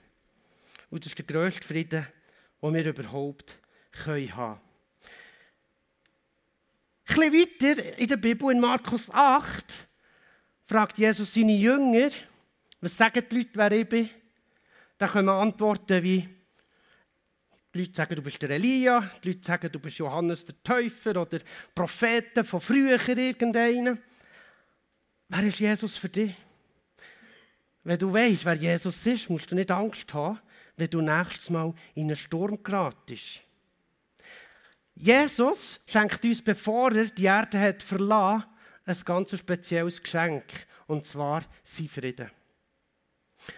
Und 0.90 1.04
das 1.04 1.12
ist 1.12 1.18
der 1.18 1.26
grösste 1.26 1.66
Frieden, 1.66 2.06
den 2.62 2.74
wir 2.74 2.86
überhaupt 2.86 3.58
haben 4.06 4.28
können. 4.28 4.67
Ein 7.08 7.30
bisschen 7.30 7.32
weiter 7.32 7.98
in 7.98 8.06
der 8.06 8.16
Bibel, 8.18 8.52
in 8.52 8.60
Markus 8.60 9.10
8, 9.10 9.88
fragt 10.66 10.98
Jesus 10.98 11.32
seine 11.32 11.56
Jünger, 11.56 12.10
was 12.80 12.96
sagen 12.96 13.24
die 13.30 13.36
Leute, 13.36 13.50
wer 13.54 13.72
ich 13.72 13.88
bin? 13.88 14.10
Da 14.98 15.08
können 15.08 15.30
Antworten 15.30 16.02
wie, 16.02 16.28
die 17.74 17.78
Leute 17.78 17.94
sagen, 17.94 18.14
du 18.14 18.22
bist 18.22 18.42
der 18.42 18.50
Elia, 18.50 19.00
die 19.22 19.28
Leute 19.28 19.46
sagen, 19.46 19.72
du 19.72 19.78
bist 19.78 19.98
Johannes 19.98 20.44
der 20.44 20.62
Täufer 20.62 21.20
oder 21.20 21.38
Propheten 21.74 22.44
von 22.44 22.60
früher 22.60 23.00
irgendeinen. 23.08 23.98
Wer 25.28 25.42
ist 25.44 25.60
Jesus 25.60 25.96
für 25.96 26.08
dich? 26.08 26.34
Wenn 27.84 27.98
du 27.98 28.12
weißt, 28.12 28.44
wer 28.44 28.54
Jesus 28.54 29.06
ist, 29.06 29.30
musst 29.30 29.50
du 29.50 29.54
nicht 29.54 29.70
Angst 29.70 30.12
haben, 30.12 30.40
wenn 30.76 30.90
du 30.90 31.00
nächstes 31.00 31.48
Mal 31.48 31.72
in 31.94 32.04
einen 32.04 32.16
Sturm 32.16 32.62
geratest. 32.62 33.40
Jesus 35.00 35.78
schenkt 35.86 36.24
uns, 36.24 36.42
bevor 36.42 36.92
er 36.92 37.04
die 37.04 37.26
Erde 37.26 37.60
hat 37.60 37.84
verlassen, 37.84 38.44
ein 38.84 38.96
ganz 39.04 39.38
spezielles 39.38 40.02
Geschenk. 40.02 40.44
Und 40.88 41.06
zwar 41.06 41.42
sein 41.62 41.88
Frieden. 41.88 42.30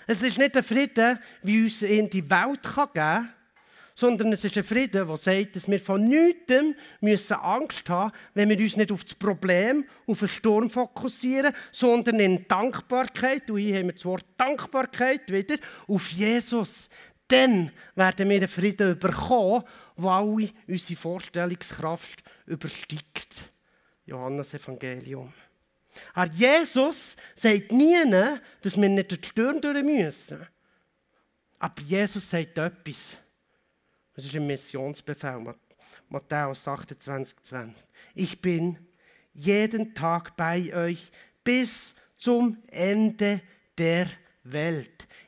Es 0.07 0.23
ist 0.23 0.37
nicht 0.37 0.55
ein 0.55 0.63
Frieden, 0.63 1.19
wie 1.43 1.63
uns 1.63 1.81
in 1.81 2.11
die 2.11 2.29
Welt 2.29 2.63
geben 2.63 2.91
kann, 2.93 3.33
sondern 3.95 4.33
es 4.33 4.45
ist 4.45 4.57
ein 4.57 4.65
Frieden, 4.65 5.07
der 5.07 5.17
sagt, 5.17 5.57
dass 5.57 5.69
wir 5.69 5.81
von 5.81 6.07
nichts 6.07 6.53
müssen 7.01 7.35
Angst 7.35 7.89
haben 7.89 8.13
wenn 8.35 8.49
wir 8.49 8.59
uns 8.59 8.77
nicht 8.77 8.93
auf 8.93 9.05
das 9.05 9.15
Problem, 9.15 9.85
auf 10.07 10.19
den 10.19 10.29
Sturm 10.29 10.71
fokussieren, 10.71 11.55
sondern 11.73 12.19
in 12.19 12.47
Dankbarkeit, 12.49 13.51
und 13.51 13.59
hier 13.59 13.79
haben 13.79 13.87
wir 13.87 13.95
das 13.95 14.05
Wort 14.05 14.25
Dankbarkeit 14.37 15.31
wieder, 15.31 15.57
auf 15.87 16.09
Jesus, 16.11 16.89
dann 17.31 17.71
werden 17.95 18.29
wir 18.29 18.37
einen 18.37 18.49
Frieden 18.49 18.99
bekommen, 18.99 19.65
der 19.97 20.11
alle 20.11 20.51
unsere 20.67 21.01
Vorstellungskraft 21.01 22.23
übersteigt. 22.47 23.43
Johannes 24.05 24.55
Evangelium. 24.55 25.33
Aber 26.15 26.31
Jesus 26.33 27.17
sagt 27.35 27.73
nie, 27.73 27.97
dass 28.63 28.81
wir 28.81 28.89
nicht 28.89 29.11
durch 29.11 29.21
die 29.21 29.29
Stirn 29.29 29.61
durch 29.61 29.83
müssen. 29.83 30.47
Aber 31.59 31.83
Jesus 31.83 32.29
sagt 32.29 32.59
etwas. 32.59 33.17
Das 34.15 34.25
ist 34.25 34.35
ein 34.35 34.47
Missionsbefehl. 34.47 35.55
Matthäus 36.09 36.67
28, 36.67 37.43
20. 37.43 37.87
Ich 38.15 38.41
bin 38.41 38.79
jeden 39.33 39.95
Tag 39.95 40.37
bei 40.37 40.75
euch 40.75 41.11
bis 41.45 41.95
zum 42.17 42.59
Ende 42.69 43.41
der 43.79 44.07
Welt. 44.07 44.19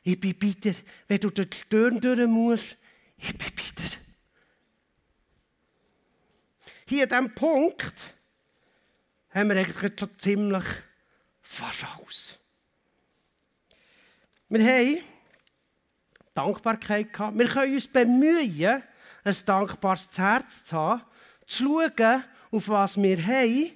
Ich 0.03 0.19
bin 0.19 0.37
bitter, 0.37 0.73
wenn 1.07 1.19
du 1.19 1.29
durch 1.29 1.49
die 1.49 1.57
Stirn 1.57 1.99
durch 1.99 2.27
musst, 2.27 2.77
ich 3.17 3.37
bin 3.37 3.47
bitter. 3.55 3.97
Hier 6.85 7.03
an 7.03 7.09
diesem 7.09 7.35
Punkt 7.35 8.15
haben 9.29 9.49
wir 9.49 9.57
eigentlich 9.57 9.99
schon 9.99 10.19
ziemlich 10.19 10.65
fast 11.41 11.83
alles. 11.83 12.39
Wir 14.49 14.65
haben 14.65 14.97
Dankbarkeit 16.33 17.13
gehabt. 17.13 17.37
Wir 17.37 17.47
können 17.47 17.73
uns 17.73 17.87
bemühen, 17.87 18.83
ein 19.23 19.35
dankbares 19.45 20.09
Herz 20.17 20.63
zu 20.65 20.75
haben, 20.75 21.01
zu 21.45 21.63
schauen, 21.63 22.23
auf 22.51 22.67
was 22.67 23.01
wir 23.01 23.25
haben, 23.25 23.71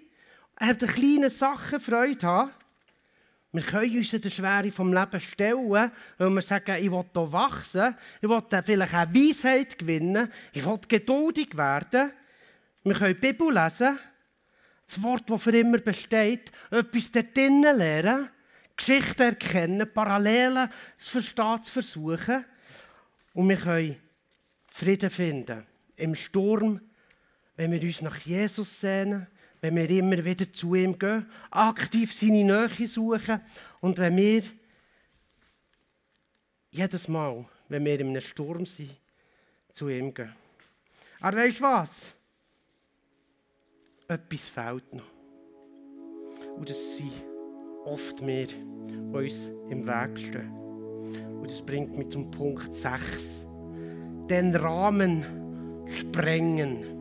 an 0.56 0.78
den 0.78 0.90
kleinen 0.90 1.30
Sachen 1.30 1.80
Freude 1.80 2.28
haben. 2.28 2.52
Wir 3.54 3.62
können 3.62 3.98
uns 3.98 4.12
der 4.12 4.30
Schwere 4.30 4.72
vom 4.72 4.94
Leben 4.94 5.20
stellen, 5.22 5.70
weil 6.18 6.30
wir 6.30 6.42
sagen, 6.42 6.76
ich 6.84 6.92
will 6.92 7.06
hier 7.14 7.32
wachsen, 7.32 7.96
ich 8.22 8.28
will 8.30 8.42
vielleicht 8.64 8.94
auch 8.94 9.14
Weisheit 9.14 9.80
gewinnen, 9.80 10.32
ich 10.52 10.66
will 10.66 10.78
geduldig 10.88 11.58
werden. 11.58 12.12
Wir 12.84 12.94
können 12.94 13.14
die 13.14 13.28
Bibel 13.28 13.54
lesen, 13.54 13.98
das 14.86 15.02
Wort, 15.02 15.30
das 15.30 15.42
für 15.42 15.58
immer 15.58 15.78
besteht, 15.78 16.52
etwas 16.72 17.12
dort 17.12 17.36
drinnen 17.36 17.78
lernen, 17.78 18.30
Geschichte 18.76 19.24
erkennen, 19.24 19.92
Parallelen 19.94 20.70
zu 20.98 21.12
verstehen, 21.12 21.64
zu 21.64 21.72
versuchen. 21.72 22.46
Und 23.34 23.50
wir 23.50 23.58
können 23.58 23.98
Frieden 24.70 25.10
finden 25.10 25.66
im 25.96 26.16
Sturm, 26.16 26.82
wenn 27.56 27.72
wir 27.72 27.82
uns 27.82 28.02
nach 28.02 28.18
Jesus 28.20 28.80
sehnen, 28.80 29.28
wenn 29.68 29.76
wir 29.76 29.90
immer 29.90 30.24
wieder 30.24 30.52
zu 30.54 30.76
ihm 30.76 30.98
gehen, 30.98 31.26
aktiv 31.52 32.14
seine 32.14 32.44
Nähe 32.44 32.88
suchen 32.88 33.42
und 33.82 33.98
wenn 33.98 34.16
wir 34.16 34.44
jedes 36.72 37.08
Mal, 37.08 37.46
wenn 37.68 37.84
wir 37.84 38.00
in 38.00 38.10
einem 38.10 38.22
Sturm 38.22 38.66
sind, 38.66 38.96
zu 39.74 39.90
ihm 39.90 40.14
gehen. 40.14 40.34
Aber 41.20 41.38
weißt 41.38 41.60
du 41.60 41.64
was? 41.64 42.14
Etwas 44.08 44.50
fehlt 44.50 44.94
noch. 44.94 45.04
Und 46.56 46.70
das 46.70 46.98
sind 46.98 47.12
oft 47.86 48.26
wir, 48.26 48.48
die 48.48 49.18
uns 49.18 49.48
im 49.70 49.86
Weg 49.86 50.18
stehen. 50.18 50.52
Und 51.40 51.52
das 51.52 51.62
bringt 51.62 51.98
mich 51.98 52.10
zum 52.10 52.32
Punkt 52.32 52.74
6 52.74 53.46
den 54.30 54.56
Rahmen 54.56 55.86
sprengen. 55.88 56.97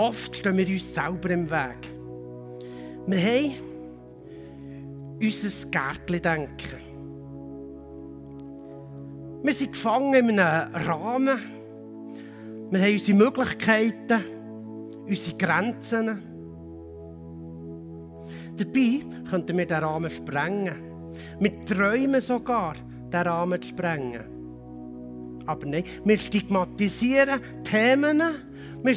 Oft 0.00 0.34
stehen 0.34 0.56
wir 0.56 0.66
uns 0.66 0.94
selber 0.94 1.28
im 1.28 1.50
Weg. 1.50 1.86
Wir 3.06 3.20
haben 3.20 3.54
unser 5.20 5.68
Gärtchen 5.68 6.22
denken. 6.22 6.80
Wir 9.42 9.52
sind 9.52 9.72
gefangen 9.72 10.30
in 10.30 10.40
einem 10.40 10.74
Rahmen. 10.74 11.38
Wir 12.70 12.80
haben 12.80 12.92
unsere 12.92 13.18
Möglichkeiten, 13.18 14.24
unsere 15.06 15.36
Grenzen. 15.36 16.22
Dabei 18.56 19.00
könnten 19.28 19.58
wir 19.58 19.66
den 19.66 19.84
Rahmen 19.84 20.10
sprengen. 20.10 21.10
Wir 21.40 21.66
träumen 21.66 22.22
sogar, 22.22 22.74
den 23.12 23.20
Rahmen 23.20 23.60
zu 23.60 23.68
sprengen. 23.68 25.42
Aber 25.44 25.66
nein, 25.66 25.84
wir 26.04 26.16
stigmatisieren 26.16 27.38
Themen. 27.64 28.22
Wir 28.82 28.94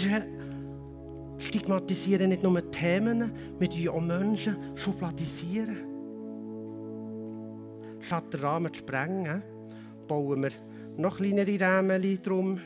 stigmatisieren 1.37 2.29
nicht 2.29 2.43
nur 2.43 2.71
Themen, 2.71 3.31
wir 3.59 3.69
tun 3.69 3.89
auch 3.89 4.01
Menschen 4.01 4.57
schubladisieren. 4.75 5.77
Statt 7.99 8.33
den 8.33 8.41
Rahmen 8.41 8.73
zu 8.73 8.79
sprengen, 8.79 9.43
bauen 10.07 10.43
wir 10.43 10.51
noch 10.97 11.17
kleinere 11.17 11.59
Rähmen 11.59 12.21
drum, 12.21 12.59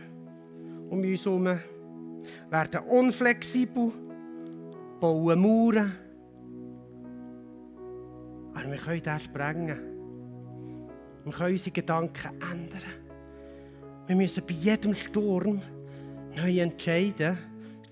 um 0.90 1.00
uns 1.00 1.26
herum, 1.26 1.46
werden 2.50 2.82
unflexibel, 2.90 3.92
bauen 5.00 5.40
Mauern. 5.40 5.92
Aber 8.54 8.72
wir 8.72 8.78
können 8.78 9.02
das 9.04 9.24
sprengen. 9.24 9.80
Wir 11.24 11.34
können 11.34 11.54
unsere 11.54 11.72
Gedanken 11.72 12.42
ändern. 12.42 13.08
Wir 14.08 14.16
müssen 14.16 14.44
bei 14.48 14.54
jedem 14.54 14.96
Sturm 14.96 15.62
neu 16.36 16.60
entscheiden, 16.60 17.38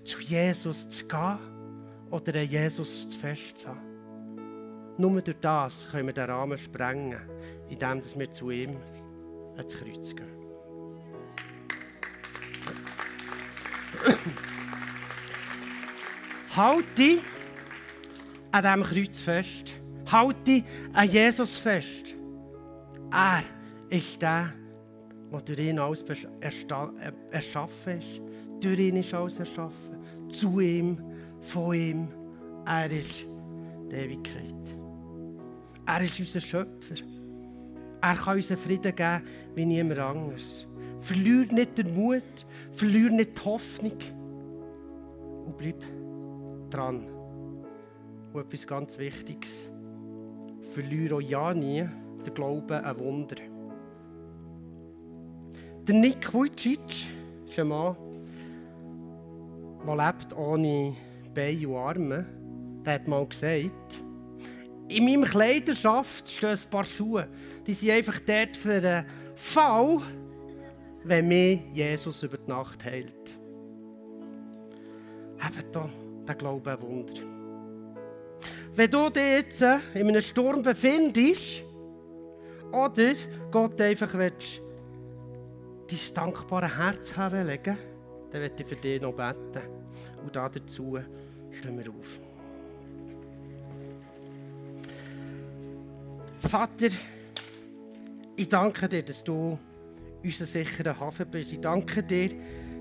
zu 0.06 0.20
Jesus 0.20 0.88
zu 0.88 1.06
gehen 1.06 1.38
oder 2.10 2.40
an 2.40 2.48
Jesus 2.48 3.08
zu 3.10 3.18
fest 3.18 3.58
zu 3.58 3.68
haben. 3.68 3.80
Nur 4.98 5.20
durch 5.20 5.36
das 5.40 5.86
können 5.90 6.06
wir 6.06 6.14
den 6.14 6.30
Rahmen 6.30 6.58
sprengen, 6.58 7.20
indem 7.68 8.02
wir 8.16 8.32
zu 8.32 8.50
ihm 8.50 8.76
ans 9.56 9.74
Kreuz 9.74 10.14
gehen. 10.14 10.36
Halte 16.56 17.18
an 18.52 18.62
diesem 18.62 18.82
Kreuz 18.84 19.18
fest. 19.18 19.74
Halte 20.10 20.64
an 20.94 21.08
Jesus 21.08 21.56
fest. 21.56 22.14
Er 23.10 23.42
ist 23.90 24.22
der, 24.22 24.54
wo 25.30 25.40
durch 25.40 25.58
ihn 25.58 25.78
alles 25.78 26.02
äh, 26.02 27.12
erschaffen 27.30 27.98
ist. 27.98 28.20
Durch 28.60 28.78
ihn 28.78 28.96
ist 28.96 29.12
alles 29.12 29.38
erschaffen. 29.38 29.95
Zu 30.36 30.60
ihm, 30.60 31.00
von 31.40 31.74
ihm. 31.74 32.08
Er 32.66 32.92
ist 32.92 33.24
die 33.90 33.96
Ewigkeit. 33.96 34.54
Er 35.86 36.00
ist 36.02 36.18
unser 36.18 36.40
Schöpfer. 36.42 36.96
Er 38.02 38.16
kann 38.16 38.36
uns 38.36 38.48
Frieden 38.48 38.94
geben 38.94 39.22
wie 39.54 39.64
niemand 39.64 39.98
anderes. 39.98 40.66
Verlier 41.00 41.46
nicht 41.50 41.78
den 41.78 41.94
Mut, 41.94 42.22
verlier 42.72 43.10
nicht 43.10 43.38
die 43.38 43.44
Hoffnung 43.46 43.96
und 45.46 45.56
bleib 45.56 45.82
dran. 46.68 47.08
Und 48.34 48.40
etwas 48.40 48.66
ganz 48.66 48.98
Wichtiges. 48.98 49.70
Verliere 50.74 51.14
auch 51.14 51.20
ja 51.22 51.54
nie 51.54 51.88
den 52.26 52.34
Glauben 52.34 52.84
an 52.84 52.98
Wunder. 52.98 53.36
Der 55.88 55.94
Nick 55.94 56.34
Vujicic 56.34 57.06
ist 57.48 57.58
ein 57.58 57.68
Mann, 57.68 57.96
der 59.86 59.96
lebt 59.96 60.36
ohne 60.36 60.96
Beine 61.34 61.68
und 61.68 61.76
Arme. 61.76 62.26
Der 62.84 62.94
hat 62.94 63.08
mal 63.08 63.26
gesagt, 63.26 64.00
in 64.88 65.04
meinem 65.04 65.24
Kleiderschaft 65.24 66.28
stehen 66.30 66.50
ein 66.50 66.70
paar 66.70 66.84
Schuhe. 66.84 67.28
Die 67.66 67.72
sind 67.72 67.90
einfach 67.90 68.20
dort 68.20 68.56
für 68.56 68.74
einen 68.74 69.06
Fall, 69.34 70.00
wenn 71.04 71.28
mir 71.28 71.54
Jesus 71.72 72.22
über 72.22 72.38
die 72.38 72.50
Nacht 72.50 72.84
heilt. 72.84 73.38
Eben 75.38 75.72
da, 75.72 75.88
der 76.26 76.34
Glaube 76.34 76.72
ein 76.72 76.80
Wunder. 76.80 77.14
Wenn 78.74 78.90
du 78.90 79.08
dich 79.10 79.22
jetzt 79.22 79.62
in 79.62 80.08
einem 80.08 80.20
Sturm 80.20 80.62
befindest 80.62 81.64
oder 82.72 83.12
Gott 83.50 83.80
einfach 83.80 84.12
willst, 84.14 84.60
dein 85.88 86.14
dankbare 86.14 86.76
Herz 86.76 87.16
herlegen, 87.16 87.78
dann 88.30 88.40
werde 88.40 88.54
ich 88.62 88.66
für 88.66 88.76
dich 88.76 89.00
noch 89.00 89.12
beten. 89.12 89.62
Und 90.24 90.34
dazu 90.34 90.98
stehen 91.50 91.78
wir 91.78 91.90
auf. 91.90 92.20
Vater, 96.40 96.88
ich 98.36 98.48
danke 98.48 98.88
dir, 98.88 99.02
dass 99.02 99.24
du 99.24 99.58
unser 100.22 100.46
sicherer 100.46 100.98
Hafen 100.98 101.26
bist. 101.30 101.52
Ich 101.52 101.60
danke 101.60 102.02
dir, 102.02 102.30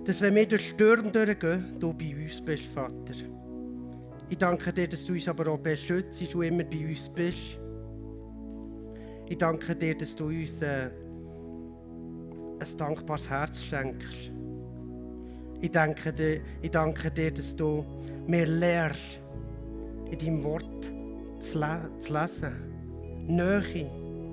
dass 0.04 0.22
wenn 0.22 0.36
wir 0.36 0.48
durch 0.48 0.70
Stürme 0.70 1.12
durchgehen, 1.12 1.80
du 1.80 1.94
bei 1.94 2.16
uns 2.16 2.42
bist, 2.42 2.66
Vater. 2.68 3.16
Ich 4.30 4.38
danke 4.38 4.74
dir, 4.74 4.88
dass 4.88 5.06
du 5.06 5.14
uns 5.14 5.28
aber 5.28 5.52
auch 5.52 5.60
beschützt 5.60 6.36
und 6.36 6.44
immer 6.44 6.64
bei 6.64 6.88
uns 6.88 7.10
bist. 7.10 7.58
Ich 9.28 9.38
danke 9.38 9.76
dir, 9.76 9.96
dass 9.96 10.16
du 10.16 10.28
uns 10.28 10.62
äh, 10.62 10.90
ein 12.60 12.78
dankbares 12.78 13.30
Herz 13.30 13.62
schenkst. 13.62 14.32
Ich 15.66 15.72
danke 15.72 16.14
dir, 16.14 16.42
ich 16.62 16.70
danke 16.70 17.10
dir 17.10 17.32
dass 17.32 17.56
du 17.56 17.84
mir 18.28 18.46
lehrst, 18.46 19.20
in 20.12 20.20
deinem 20.20 20.44
Wort 20.44 20.92
zu, 21.40 21.58
le 21.58 21.90
zu 21.98 22.14
lesen, 22.14 23.26
Nähe 23.26 23.90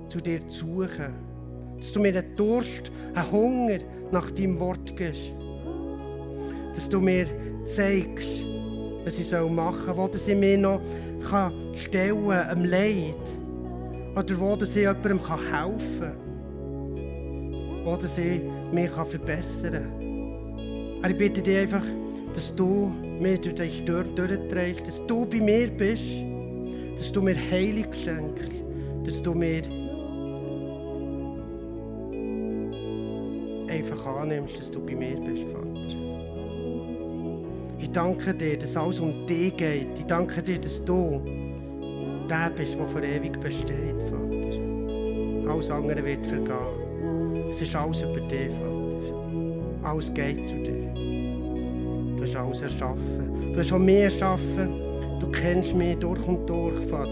zu 0.09 0.21
dir 0.21 0.47
zu 0.47 0.67
suchen, 0.67 1.11
dass 1.75 1.91
du 1.91 1.99
mir 2.01 2.15
einen 2.15 2.35
Durst, 2.35 2.91
einen 3.15 3.31
Hunger 3.31 3.79
nach 4.11 4.29
deinem 4.29 4.59
Wort 4.59 4.95
gibst, 4.95 5.33
dass 6.75 6.87
du 6.87 7.01
mir 7.01 7.25
zeigst, 7.65 8.43
was 9.03 9.17
ich 9.17 9.31
machen 9.31 9.87
soll, 9.87 9.97
wo 9.97 10.11
ich 10.13 10.37
mir 10.37 10.57
noch 10.59 10.81
stellen 11.73 12.27
kann, 12.27 12.47
am 12.47 12.63
Leid, 12.63 13.15
oder 14.15 14.39
wo 14.39 14.55
ich 14.61 14.75
jemandem 14.75 15.19
helfen 15.19 15.99
kann 15.99 17.87
oder 17.87 18.07
sie 18.07 18.39
mich 18.71 18.91
verbessern 18.91 19.73
kann. 19.73 20.12
Aber 21.03 21.11
ich 21.11 21.17
bitte 21.17 21.41
dich 21.41 21.57
einfach, 21.57 21.83
dass 22.33 22.55
du 22.55 22.89
mir 23.19 23.37
durch 23.37 23.55
den 23.55 23.69
Sturm 23.69 24.15
durchtreibst, 24.15 24.87
dass 24.87 25.05
du 25.05 25.25
bei 25.25 25.41
mir 25.41 25.67
bist, 25.67 26.01
dass 26.97 27.11
du 27.11 27.21
mir 27.21 27.35
Heilung 27.35 27.91
schenkst, 27.91 28.53
dass 29.05 29.21
du 29.21 29.33
mir 29.33 29.63
einfach 33.67 34.05
annimmst, 34.05 34.57
dass 34.57 34.71
du 34.71 34.79
bei 34.79 34.95
mir 34.95 35.17
bist, 35.17 35.43
Vater. 35.51 35.73
Ich 37.79 37.91
danke 37.91 38.33
dir, 38.33 38.57
dass 38.57 38.77
alles 38.77 38.99
um 38.99 39.27
dich 39.27 39.57
geht. 39.57 39.99
Ich 39.99 40.05
danke 40.05 40.41
dir, 40.41 40.57
dass 40.57 40.85
du 40.85 41.21
der 42.29 42.49
bist, 42.55 42.75
der 42.79 42.87
für 42.87 43.03
ewig 43.03 43.37
besteht, 43.41 44.01
Vater. 44.09 45.51
Alles 45.51 45.69
andere 45.69 46.05
wird 46.05 46.21
vergehen. 46.21 47.49
Es 47.51 47.61
ist 47.61 47.75
alles 47.75 48.03
über 48.03 48.21
dich, 48.21 48.53
Vater. 48.53 48.93
Alles 49.83 50.13
geht 50.13 50.47
zu 50.47 50.53
dir. 50.53 50.82
Du 52.33 52.39
hast 52.39 52.45
alles 52.47 52.61
erschaffen. 52.63 53.53
Du 53.53 53.59
hast 53.59 53.71
auch 53.71 53.77
mehr 53.77 54.05
erschaffen. 54.05 54.81
Du 55.19 55.27
kennst 55.31 55.75
mich 55.75 55.97
durch 55.97 56.27
und 56.27 56.49
durch, 56.49 56.83
Vater. 56.85 57.11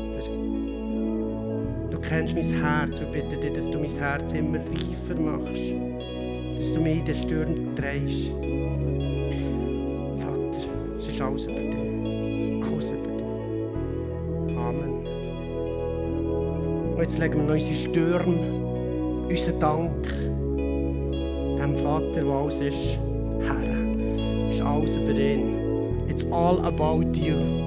Du 1.92 2.00
kennst 2.00 2.34
mein 2.34 2.44
Herz 2.44 3.00
und 3.00 3.12
bitte 3.12 3.38
dir, 3.38 3.54
dass 3.54 3.70
du 3.70 3.78
mein 3.78 3.92
Herz 3.92 4.34
immer 4.34 4.58
reifer 4.58 5.22
machst. 5.22 5.62
Dass 6.58 6.74
du 6.74 6.82
mich 6.82 6.98
in 6.98 7.06
den 7.06 7.16
Stürmen 7.16 7.76
drehst. 7.76 8.32
Vater, 10.24 10.68
es 10.98 11.08
ist 11.08 11.22
alles 11.22 11.46
über 11.46 11.54
dich. 11.54 12.64
Alles 12.64 12.90
über 12.90 13.12
dich. 14.48 14.58
Amen. 14.58 15.06
Und 16.94 17.00
jetzt 17.00 17.20
legen 17.20 17.36
wir 17.36 17.44
noch 17.44 17.54
unsere 17.54 17.76
Stürme, 17.76 19.28
unseren 19.30 19.60
Dank 19.60 20.08
dem 21.60 21.76
Vater, 21.84 22.12
der 22.12 22.26
alles 22.26 22.60
ist, 22.60 22.98
her. 23.42 23.91
Es 24.72 24.92
ist 24.92 24.98
alles 24.98 25.10
über 25.10 25.20
ihn. 25.20 25.58
It's 26.08 26.26
all 26.32 26.60
about 26.66 27.14
you. 27.18 27.61